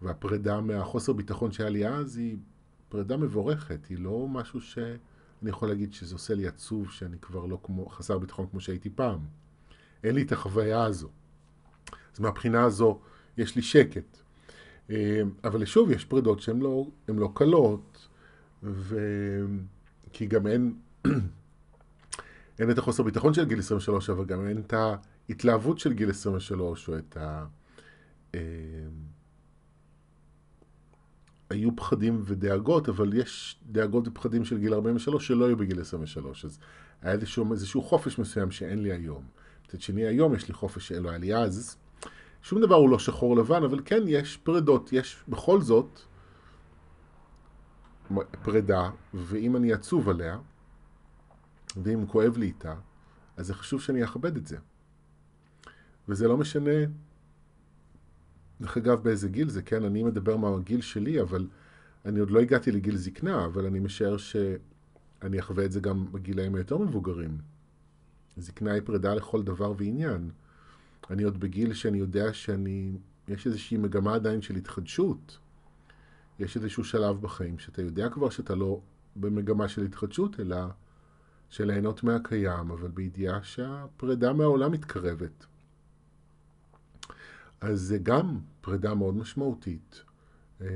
והפרידה 0.03 0.61
מהחוסר 0.61 1.13
ביטחון 1.13 1.53
שהיה 1.53 1.71
לי 1.71 1.89
אז 1.89 2.17
היא 2.17 2.37
פרידה 2.97 3.17
מבורכת, 3.17 3.87
היא 3.87 3.99
לא 3.99 4.27
משהו 4.29 4.61
שאני 4.61 4.99
יכול 5.51 5.69
להגיד 5.69 5.93
שזה 5.93 6.15
עושה 6.15 6.35
לי 6.35 6.47
עצוב 6.47 6.91
שאני 6.91 7.19
כבר 7.19 7.47
לא 7.47 7.59
כמו, 7.63 7.87
חסר 7.87 8.19
ביטחון 8.19 8.47
כמו 8.51 8.61
שהייתי 8.61 8.91
פעם. 8.91 9.19
אין 10.05 10.15
לי 10.15 10.23
את 10.23 10.33
החוויה 10.33 10.85
הזו. 10.85 11.09
אז 12.15 12.21
מהבחינה 12.21 12.65
הזו 12.65 13.01
יש 13.37 13.57
לי 13.57 13.63
שקט. 13.63 14.19
אה, 14.91 15.21
אבל 15.45 15.65
שוב, 15.65 15.91
יש 15.91 16.05
פרידות 16.05 16.41
שהן 16.41 16.61
לא, 16.61 16.87
לא 17.09 17.31
קלות, 17.35 18.09
ו... 18.63 18.99
כי 20.13 20.27
גם 20.27 20.47
אין, 20.47 20.75
אין 22.59 22.71
את 22.71 22.79
החוסר 22.79 23.03
ביטחון 23.03 23.35
של 23.35 23.45
גיל 23.45 23.59
23, 23.59 24.11
אבל 24.11 24.25
גם 24.25 24.47
אין 24.47 24.59
את 24.59 24.75
ההתלהבות 25.29 25.79
של 25.79 25.93
גיל 25.93 26.11
23, 26.11 26.89
או 26.89 26.99
את 26.99 27.17
ה... 27.17 27.47
היו 31.51 31.77
פחדים 31.77 32.23
ודאגות, 32.25 32.89
אבל 32.89 33.15
יש 33.15 33.61
דאגות 33.67 34.09
ופחדים 34.09 34.45
של 34.45 34.59
גיל 34.59 34.75
43 34.75 35.27
שלא 35.27 35.47
היו 35.47 35.57
בגיל 35.57 35.81
23, 35.81 36.45
אז 36.45 36.59
היה 37.03 37.13
איזשהו, 37.13 37.53
איזשהו 37.53 37.83
חופש 37.83 38.19
מסוים 38.19 38.51
שאין 38.51 38.83
לי 38.83 38.93
היום. 38.93 39.25
מצד 39.67 39.81
שני, 39.81 40.07
היום 40.07 40.35
יש 40.35 40.49
לי 40.49 40.55
חופש 40.55 40.89
שלא 40.89 41.09
היה 41.09 41.19
לי 41.19 41.35
אז. 41.35 41.77
שום 42.43 42.61
דבר 42.61 42.75
הוא 42.75 42.91
לא 42.91 42.99
שחור 42.99 43.37
לבן, 43.37 43.63
אבל 43.63 43.81
כן 43.85 44.03
יש 44.07 44.37
פרדות, 44.37 44.93
יש 44.93 45.17
בכל 45.29 45.61
זאת 45.61 46.01
פרידה, 48.43 48.91
ואם 49.15 49.57
אני 49.57 49.73
עצוב 49.73 50.09
עליה, 50.09 50.39
ואם 51.83 52.07
כואב 52.07 52.37
לי 52.37 52.47
איתה, 52.47 52.75
אז 53.37 53.47
זה 53.47 53.55
חשוב 53.55 53.81
שאני 53.81 54.05
אכבד 54.05 54.37
את 54.37 54.47
זה. 54.47 54.57
וזה 56.09 56.29
לא 56.29 56.37
משנה 56.37 56.71
דרך 58.61 58.77
אגב, 58.77 59.03
באיזה 59.03 59.29
גיל 59.29 59.49
זה, 59.49 59.63
כן? 59.63 59.85
אני 59.85 60.03
מדבר 60.03 60.37
מהגיל 60.37 60.81
שלי, 60.81 61.21
אבל 61.21 61.47
אני 62.05 62.21
עוד 62.21 62.31
לא 62.31 62.41
הגעתי 62.41 62.73
לגיל 62.73 62.97
זקנה, 62.97 63.45
אבל 63.45 63.67
אני 63.67 63.81
משער 63.81 64.17
אני 65.23 65.41
אחווה 65.41 65.65
את 65.65 65.73
זה 65.73 65.81
גם 65.81 66.13
בגילאים 66.13 66.55
היותר 66.55 66.79
מבוגרים. 66.79 67.39
זקנה 68.37 68.73
היא 68.73 68.83
פרידה 68.85 69.15
לכל 69.15 69.43
דבר 69.43 69.73
ועניין. 69.77 70.31
אני 71.11 71.23
עוד 71.23 71.41
בגיל 71.41 71.75
שאני 71.75 71.99
יודע 71.99 72.33
שאני, 72.33 72.93
יש 73.29 73.47
איזושהי 73.47 73.77
מגמה 73.77 74.15
עדיין 74.15 74.43
של 74.43 74.57
התחדשות. 74.57 75.39
יש 76.39 76.57
איזשהו 76.57 76.85
שלב 76.85 77.21
בחיים 77.21 77.59
שאתה 77.59 77.83
יודע 77.83 78.09
כבר 78.09 78.31
שאתה 78.31 78.55
לא 78.55 78.81
במגמה 79.17 79.69
של 79.69 79.83
התחדשות, 79.83 80.41
אלא 80.41 80.57
של 81.51 81.65
ליהנות 81.65 82.03
מהקיים, 82.03 82.71
אבל 82.71 82.89
בידיעה 82.89 83.43
שהפרידה 83.43 84.33
מהעולם 84.33 84.73
מתקרבת. 84.73 85.47
אז 87.67 87.81
זה 87.81 87.99
גם 87.99 88.39
פרידה 88.61 88.95
מאוד 88.95 89.17
משמעותית. 89.17 90.03
אמ, 90.61 90.67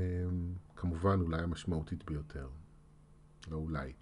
כמובן, 0.75 1.21
אולי 1.21 1.41
המשמעותית 1.41 2.05
ביותר. 2.05 2.47
לא 3.51 3.57
אולי. 3.57 3.93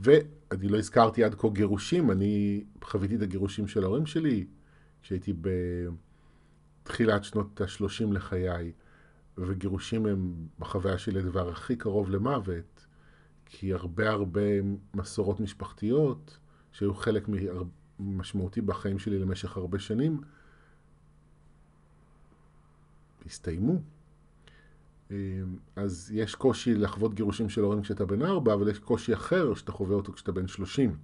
ואני 0.00 0.68
לא 0.68 0.78
הזכרתי 0.78 1.24
עד 1.24 1.34
כה 1.34 1.48
גירושים, 1.48 2.10
אני 2.10 2.64
חוויתי 2.84 3.16
את 3.16 3.22
הגירושים 3.22 3.68
של 3.68 3.84
ההורים 3.84 4.06
שלי 4.06 4.46
כשהייתי 5.02 5.32
בתחילת 6.82 7.24
שנות 7.24 7.60
ה-30 7.60 8.12
לחיי, 8.12 8.72
וגירושים 9.38 10.06
הם 10.06 10.34
בחוויה 10.58 10.98
שלי 10.98 11.18
הדבר 11.20 11.48
הכי 11.48 11.76
קרוב 11.76 12.10
למוות, 12.10 12.86
כי 13.46 13.74
הרבה 13.74 14.10
הרבה 14.10 14.40
מסורות 14.94 15.40
משפחתיות, 15.40 16.38
שהיו 16.72 16.94
חלק 16.94 17.28
משמעותי 18.00 18.60
בחיים 18.60 18.98
שלי 18.98 19.18
למשך 19.18 19.56
הרבה 19.56 19.78
שנים, 19.78 20.20
הסתיימו. 23.26 23.80
אמ, 25.10 25.16
אז 25.76 26.12
יש 26.14 26.34
קושי 26.34 26.74
לחוות 26.74 27.14
גירושים 27.14 27.48
של 27.48 27.60
הורים 27.60 27.82
כשאתה 27.82 28.06
בן 28.06 28.22
ארבע, 28.22 28.54
אבל 28.54 28.68
יש 28.68 28.78
קושי 28.78 29.14
אחר 29.14 29.54
שאתה 29.54 29.72
חווה 29.72 29.96
אותו 29.96 30.12
כשאתה 30.12 30.32
בן 30.32 30.48
שלושים. 30.48 30.96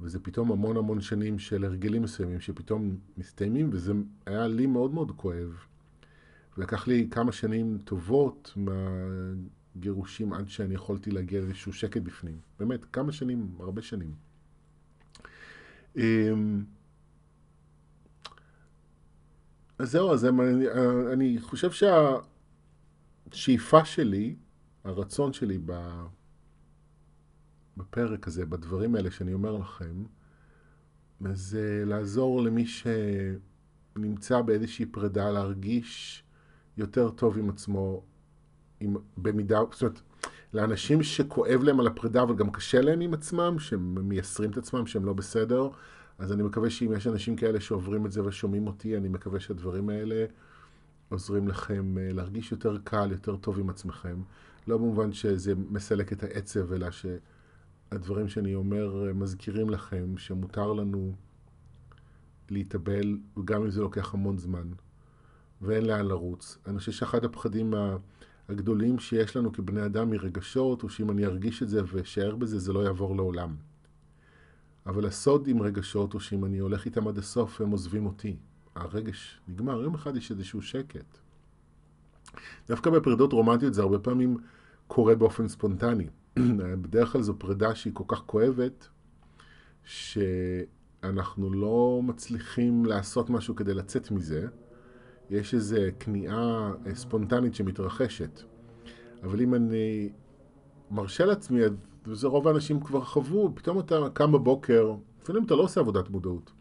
וזה 0.00 0.20
פתאום 0.20 0.52
המון 0.52 0.76
המון 0.76 1.00
שנים 1.00 1.38
של 1.38 1.64
הרגלים 1.64 2.02
מסוימים 2.02 2.40
שפתאום 2.40 2.96
מסתיימים, 3.16 3.70
וזה 3.72 3.92
היה 4.26 4.48
לי 4.48 4.66
מאוד 4.66 4.94
מאוד 4.94 5.12
כואב. 5.16 5.64
לקח 6.56 6.86
לי 6.86 7.08
כמה 7.10 7.32
שנים 7.32 7.78
טובות 7.84 8.54
מהגירושים 8.56 10.32
עד 10.32 10.48
שאני 10.48 10.74
יכולתי 10.74 11.10
להגיע 11.10 11.40
לאיזשהו 11.40 11.72
שקט 11.72 12.02
בפנים. 12.02 12.38
באמת, 12.58 12.84
כמה 12.84 13.12
שנים, 13.12 13.48
הרבה 13.60 13.82
שנים. 13.82 14.14
אז 19.78 19.90
זהו, 19.90 20.12
אז 20.12 20.24
אני, 20.24 20.66
אני 21.12 21.38
חושב 21.40 21.70
שהשאיפה 23.30 23.84
שלי, 23.84 24.36
הרצון 24.84 25.32
שלי 25.32 25.58
בפרק 27.76 28.26
הזה, 28.26 28.46
בדברים 28.46 28.94
האלה 28.94 29.10
שאני 29.10 29.32
אומר 29.32 29.52
לכם, 29.52 30.04
זה 31.32 31.82
לעזור 31.86 32.42
למי 32.42 32.64
שנמצא 32.66 34.42
באיזושהי 34.42 34.86
פרידה 34.86 35.30
להרגיש 35.30 36.24
יותר 36.76 37.10
טוב 37.10 37.38
עם 37.38 37.50
עצמו, 37.50 38.02
עם, 38.80 38.96
במידה, 39.16 39.60
זאת 39.72 39.82
אומרת, 39.82 40.00
לאנשים 40.52 41.02
שכואב 41.02 41.62
להם 41.62 41.80
על 41.80 41.86
הפרידה 41.86 42.22
אבל 42.22 42.34
גם 42.34 42.50
קשה 42.50 42.80
להם 42.80 43.00
עם 43.00 43.14
עצמם, 43.14 43.58
שהם 43.58 44.08
מייסרים 44.08 44.50
את 44.50 44.56
עצמם 44.56 44.86
שהם 44.86 45.04
לא 45.04 45.12
בסדר, 45.12 45.68
אז 46.18 46.32
אני 46.32 46.42
מקווה 46.42 46.70
שאם 46.70 46.92
יש 46.96 47.06
אנשים 47.06 47.36
כאלה 47.36 47.60
שעוברים 47.60 48.06
את 48.06 48.12
זה 48.12 48.24
ושומעים 48.24 48.66
אותי, 48.66 48.96
אני 48.96 49.08
מקווה 49.08 49.40
שהדברים 49.40 49.88
האלה 49.88 50.26
עוזרים 51.08 51.48
לכם 51.48 51.98
אה, 51.98 52.12
להרגיש 52.12 52.52
יותר 52.52 52.78
קל, 52.84 53.08
יותר 53.12 53.36
טוב 53.36 53.58
עם 53.58 53.70
עצמכם. 53.70 54.22
לא 54.66 54.78
במובן 54.78 55.12
שזה 55.12 55.54
מסלק 55.70 56.12
את 56.12 56.22
העצב, 56.22 56.72
אלא 56.72 56.86
שהדברים 56.90 58.28
שאני 58.28 58.54
אומר 58.54 59.06
אה, 59.06 59.12
מזכירים 59.12 59.70
לכם 59.70 60.18
שמותר 60.18 60.72
לנו 60.72 61.14
להתאבל, 62.50 63.18
וגם 63.36 63.62
אם 63.62 63.70
זה 63.70 63.80
לוקח 63.80 64.14
המון 64.14 64.38
זמן, 64.38 64.68
ואין 65.62 65.84
לאן 65.84 66.06
לרוץ. 66.06 66.58
אני 66.66 66.78
חושב 66.78 66.92
שאחד 66.92 67.24
הפחדים 67.24 67.74
הגדולים 68.48 68.98
שיש 68.98 69.36
לנו 69.36 69.52
כבני 69.52 69.86
אדם 69.86 70.10
מרגשות, 70.10 70.82
הוא 70.82 70.90
שאם 70.90 71.10
אני 71.10 71.26
ארגיש 71.26 71.62
את 71.62 71.68
זה 71.68 71.80
ואשאר 71.86 72.36
בזה, 72.36 72.58
זה 72.58 72.72
לא 72.72 72.80
יעבור 72.80 73.16
לעולם. 73.16 73.54
אבל 74.86 75.06
הסוד 75.06 75.48
עם 75.48 75.62
רגשות 75.62 76.12
הוא 76.12 76.20
שאם 76.20 76.44
אני 76.44 76.58
הולך 76.58 76.84
איתם 76.84 77.08
עד 77.08 77.18
הסוף, 77.18 77.60
הם 77.60 77.70
עוזבים 77.70 78.06
אותי. 78.06 78.36
הרגש 78.74 79.40
נגמר, 79.48 79.82
יום 79.82 79.94
אחד 79.94 80.16
יש 80.16 80.30
איזשהו 80.30 80.62
שקט. 80.62 81.18
דווקא 82.68 82.90
בפרידות 82.90 83.32
רומנטיות 83.32 83.74
זה 83.74 83.82
הרבה 83.82 83.98
פעמים 83.98 84.36
קורה 84.86 85.14
באופן 85.14 85.48
ספונטני. 85.48 86.06
בדרך 86.82 87.12
כלל 87.12 87.22
זו 87.22 87.38
פרידה 87.38 87.74
שהיא 87.74 87.92
כל 87.94 88.04
כך 88.08 88.22
כואבת, 88.26 88.88
שאנחנו 89.84 91.50
לא 91.50 92.00
מצליחים 92.02 92.84
לעשות 92.84 93.30
משהו 93.30 93.56
כדי 93.56 93.74
לצאת 93.74 94.10
מזה. 94.10 94.46
יש 95.30 95.54
איזו 95.54 95.76
כניעה 96.00 96.72
ספונטנית 96.94 97.54
שמתרחשת. 97.54 98.42
אבל 99.22 99.40
אם 99.40 99.54
אני 99.54 100.12
מרשה 100.90 101.24
לעצמי, 101.24 101.60
וזה 102.06 102.26
רוב 102.26 102.48
האנשים 102.48 102.80
כבר 102.80 103.04
חוו, 103.04 103.52
פתאום 103.54 103.78
אתה 103.78 104.08
קם 104.12 104.32
בבוקר, 104.32 104.94
אפילו 105.22 105.40
אם 105.40 105.44
אתה 105.44 105.54
לא 105.54 105.62
עושה 105.62 105.80
עבודת 105.80 106.10
מודעות. 106.10 106.52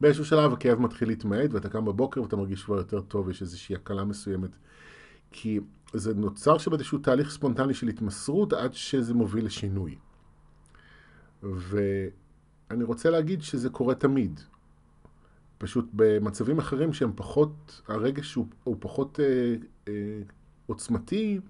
באיזשהו 0.00 0.24
שלב 0.24 0.52
הכאב 0.52 0.80
מתחיל 0.80 1.08
להתמעט 1.08 1.52
ואתה 1.52 1.68
קם 1.68 1.84
בבוקר 1.84 2.22
ואתה 2.22 2.36
מרגיש 2.36 2.64
כבר 2.64 2.76
יותר 2.76 3.00
טוב, 3.00 3.30
יש 3.30 3.42
איזושהי 3.42 3.74
הקלה 3.74 4.04
מסוימת. 4.04 4.50
כי 5.32 5.60
זה 5.92 6.14
נוצר 6.14 6.58
שם 6.58 6.72
איזשהו 6.72 6.98
תהליך 6.98 7.30
ספונטני 7.30 7.74
של 7.74 7.88
התמסרות 7.88 8.52
עד 8.52 8.74
שזה 8.74 9.14
מוביל 9.14 9.46
לשינוי. 9.46 9.98
ואני 11.42 12.84
רוצה 12.84 13.10
להגיד 13.10 13.42
שזה 13.42 13.70
קורה 13.70 13.94
תמיד. 13.94 14.40
פשוט 15.58 15.88
במצבים 15.92 16.58
אחרים 16.58 16.92
שהם 16.92 17.12
פחות, 17.16 17.82
הרגש 17.88 18.34
הוא, 18.34 18.46
הוא 18.64 18.76
פחות 18.80 19.20
אה, 19.20 19.54
אה, 19.88 19.92
עוצמתי, 20.66 21.40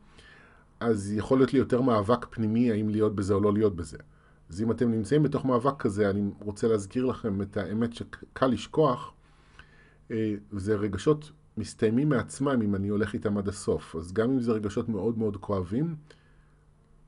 אז 0.80 1.12
יכול 1.12 1.38
להיות 1.38 1.52
לי 1.52 1.58
יותר 1.58 1.80
מאבק 1.80 2.26
פנימי 2.30 2.70
האם 2.70 2.88
להיות 2.88 3.14
בזה 3.14 3.34
או 3.34 3.40
לא 3.40 3.52
להיות 3.52 3.76
בזה. 3.76 3.98
אז 4.50 4.62
אם 4.62 4.70
אתם 4.70 4.90
נמצאים 4.90 5.22
בתוך 5.22 5.44
מאבק 5.44 5.82
כזה, 5.82 6.10
אני 6.10 6.30
רוצה 6.40 6.68
להזכיר 6.68 7.04
לכם 7.04 7.42
את 7.42 7.56
האמת 7.56 7.92
שקל 7.92 8.46
לשכוח, 8.46 9.12
אה, 10.10 10.34
זה 10.52 10.74
רגשות 10.74 11.30
מסתיימים 11.56 12.08
מעצמם 12.08 12.62
אם 12.62 12.74
אני 12.74 12.88
הולך 12.88 13.14
איתם 13.14 13.38
עד 13.38 13.48
הסוף. 13.48 13.96
אז 13.96 14.12
גם 14.12 14.30
אם 14.30 14.40
זה 14.40 14.52
רגשות 14.52 14.88
מאוד 14.88 15.18
מאוד 15.18 15.36
כואבים, 15.36 15.96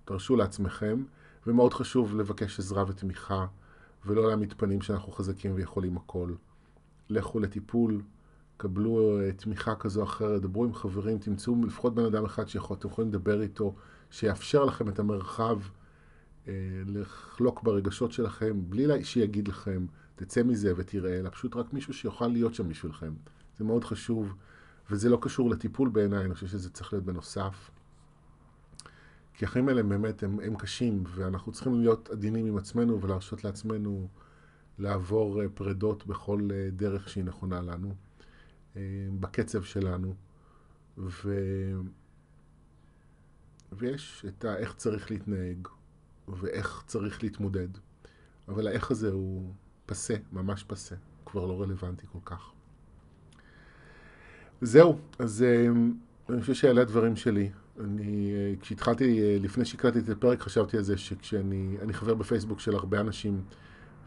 תרשו 0.04 0.36
לעצמכם, 0.36 1.04
ומאוד 1.46 1.74
חשוב 1.74 2.16
לבקש 2.16 2.58
עזרה 2.58 2.84
ותמיכה, 2.88 3.46
ולא 4.06 4.28
להעמיד 4.28 4.54
פנים 4.56 4.80
שאנחנו 4.80 5.12
חזקים 5.12 5.52
ויכולים 5.54 5.96
הכל. 5.96 6.32
לכו 7.10 7.40
לטיפול, 7.40 8.02
קבלו 8.58 9.20
אה, 9.20 9.32
תמיכה 9.32 9.74
כזו 9.74 10.00
או 10.00 10.06
אחרת, 10.06 10.42
דברו 10.42 10.64
עם 10.64 10.74
חברים, 10.74 11.18
תמצאו 11.18 11.64
לפחות 11.66 11.94
בן 11.94 12.04
אדם 12.04 12.24
אחד 12.24 12.48
שאתם 12.48 12.88
יכולים 12.88 13.10
לדבר 13.10 13.42
איתו, 13.42 13.74
שיאפשר 14.10 14.64
לכם 14.64 14.88
את 14.88 14.98
המרחב 14.98 15.58
אה, 16.48 16.52
לחלוק 16.86 17.62
ברגשות 17.62 18.12
שלכם, 18.12 18.60
בלי 18.68 19.04
שיגיד 19.04 19.48
לכם, 19.48 19.86
תצא 20.16 20.42
מזה 20.42 20.72
ותראה, 20.76 21.18
אלא 21.18 21.30
פשוט 21.30 21.56
רק 21.56 21.72
מישהו 21.72 21.94
שיוכל 21.94 22.28
להיות 22.28 22.54
שם 22.54 22.68
בשבילכם. 22.68 23.12
זה 23.58 23.64
מאוד 23.64 23.84
חשוב, 23.84 24.34
וזה 24.90 25.08
לא 25.08 25.18
קשור 25.22 25.50
לטיפול 25.50 25.88
בעיניי, 25.88 26.24
אני 26.24 26.34
חושב 26.34 26.46
שזה 26.46 26.70
צריך 26.70 26.92
להיות 26.92 27.04
בנוסף. 27.04 27.70
כי 29.34 29.44
החיים 29.44 29.68
האלה 29.68 29.82
באמת 29.82 30.22
הם, 30.22 30.40
הם 30.40 30.56
קשים, 30.56 31.04
ואנחנו 31.06 31.52
צריכים 31.52 31.80
להיות 31.80 32.10
עדינים 32.10 32.46
עם 32.46 32.56
עצמנו 32.56 33.00
ולהרשות 33.00 33.44
לעצמנו 33.44 34.08
לעבור 34.78 35.42
אה, 35.42 35.48
פרדות 35.48 36.06
בכל 36.06 36.48
דרך 36.72 37.08
שהיא 37.08 37.24
נכונה 37.24 37.60
לנו. 37.60 38.07
אה, 38.78 39.08
בקצב 39.20 39.62
שלנו, 39.62 40.14
ו... 40.98 41.40
ויש 43.72 44.24
את 44.28 44.44
האיך 44.44 44.74
צריך 44.74 45.10
להתנהג, 45.10 45.68
ואיך 46.28 46.82
צריך 46.86 47.22
להתמודד, 47.22 47.68
אבל 48.48 48.66
האיך 48.66 48.90
הזה 48.90 49.10
הוא 49.10 49.52
פסה, 49.86 50.14
ממש 50.32 50.64
פסה, 50.64 50.94
כבר 51.26 51.46
לא 51.46 51.62
רלוונטי 51.62 52.06
כל 52.12 52.18
כך. 52.24 52.50
זהו, 54.60 54.98
אז 55.18 55.42
אה, 55.42 55.66
אני 56.28 56.40
חושב 56.40 56.54
שאלה 56.54 56.82
הדברים 56.82 57.16
שלי. 57.16 57.50
אני, 57.80 58.32
אה, 58.34 58.54
כשהתחלתי, 58.60 59.38
לפני 59.40 59.64
שהקלטתי 59.64 59.98
את 59.98 60.08
הפרק, 60.08 60.40
חשבתי 60.40 60.76
על 60.76 60.82
זה 60.82 60.96
שכשאני 60.98 61.92
חבר 61.92 62.14
בפייסבוק 62.14 62.60
של 62.60 62.74
הרבה 62.74 63.00
אנשים, 63.00 63.42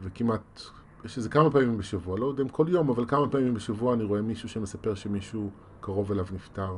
וכמעט 0.01 0.61
יש 1.05 1.17
איזה 1.17 1.29
כמה 1.29 1.51
פעמים 1.51 1.77
בשבוע, 1.77 2.17
לא 2.19 2.25
יודע 2.25 2.43
אם 2.43 2.49
כל 2.49 2.65
יום, 2.69 2.89
אבל 2.89 3.05
כמה 3.07 3.29
פעמים 3.29 3.53
בשבוע 3.53 3.93
אני 3.93 4.03
רואה 4.03 4.21
מישהו 4.21 4.49
שמספר 4.49 4.95
שמישהו 4.95 5.49
קרוב 5.79 6.11
אליו 6.11 6.25
נפטר. 6.33 6.77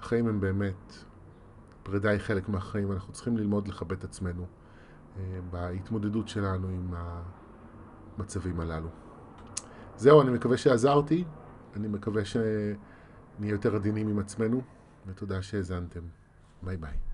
החיים 0.00 0.26
הם 0.28 0.40
באמת, 0.40 0.94
פרידה 1.82 2.10
היא 2.10 2.18
חלק 2.18 2.48
מהחיים, 2.48 2.92
אנחנו 2.92 3.12
צריכים 3.12 3.36
ללמוד 3.36 3.68
לכבד 3.68 3.92
את 3.92 4.04
עצמנו 4.04 4.46
אה, 5.16 5.40
בהתמודדות 5.50 6.28
שלנו 6.28 6.68
עם 6.68 6.94
המצבים 8.18 8.60
הללו. 8.60 8.88
זהו, 9.96 10.22
אני 10.22 10.30
מקווה 10.30 10.56
שעזרתי, 10.56 11.24
אני 11.76 11.88
מקווה 11.88 12.24
שנהיה 12.24 12.50
יותר 13.40 13.76
עדינים 13.76 14.08
עם 14.08 14.18
עצמנו, 14.18 14.62
ותודה 15.06 15.42
שהאזנתם. 15.42 16.00
ביי 16.62 16.76
ביי. 16.76 17.09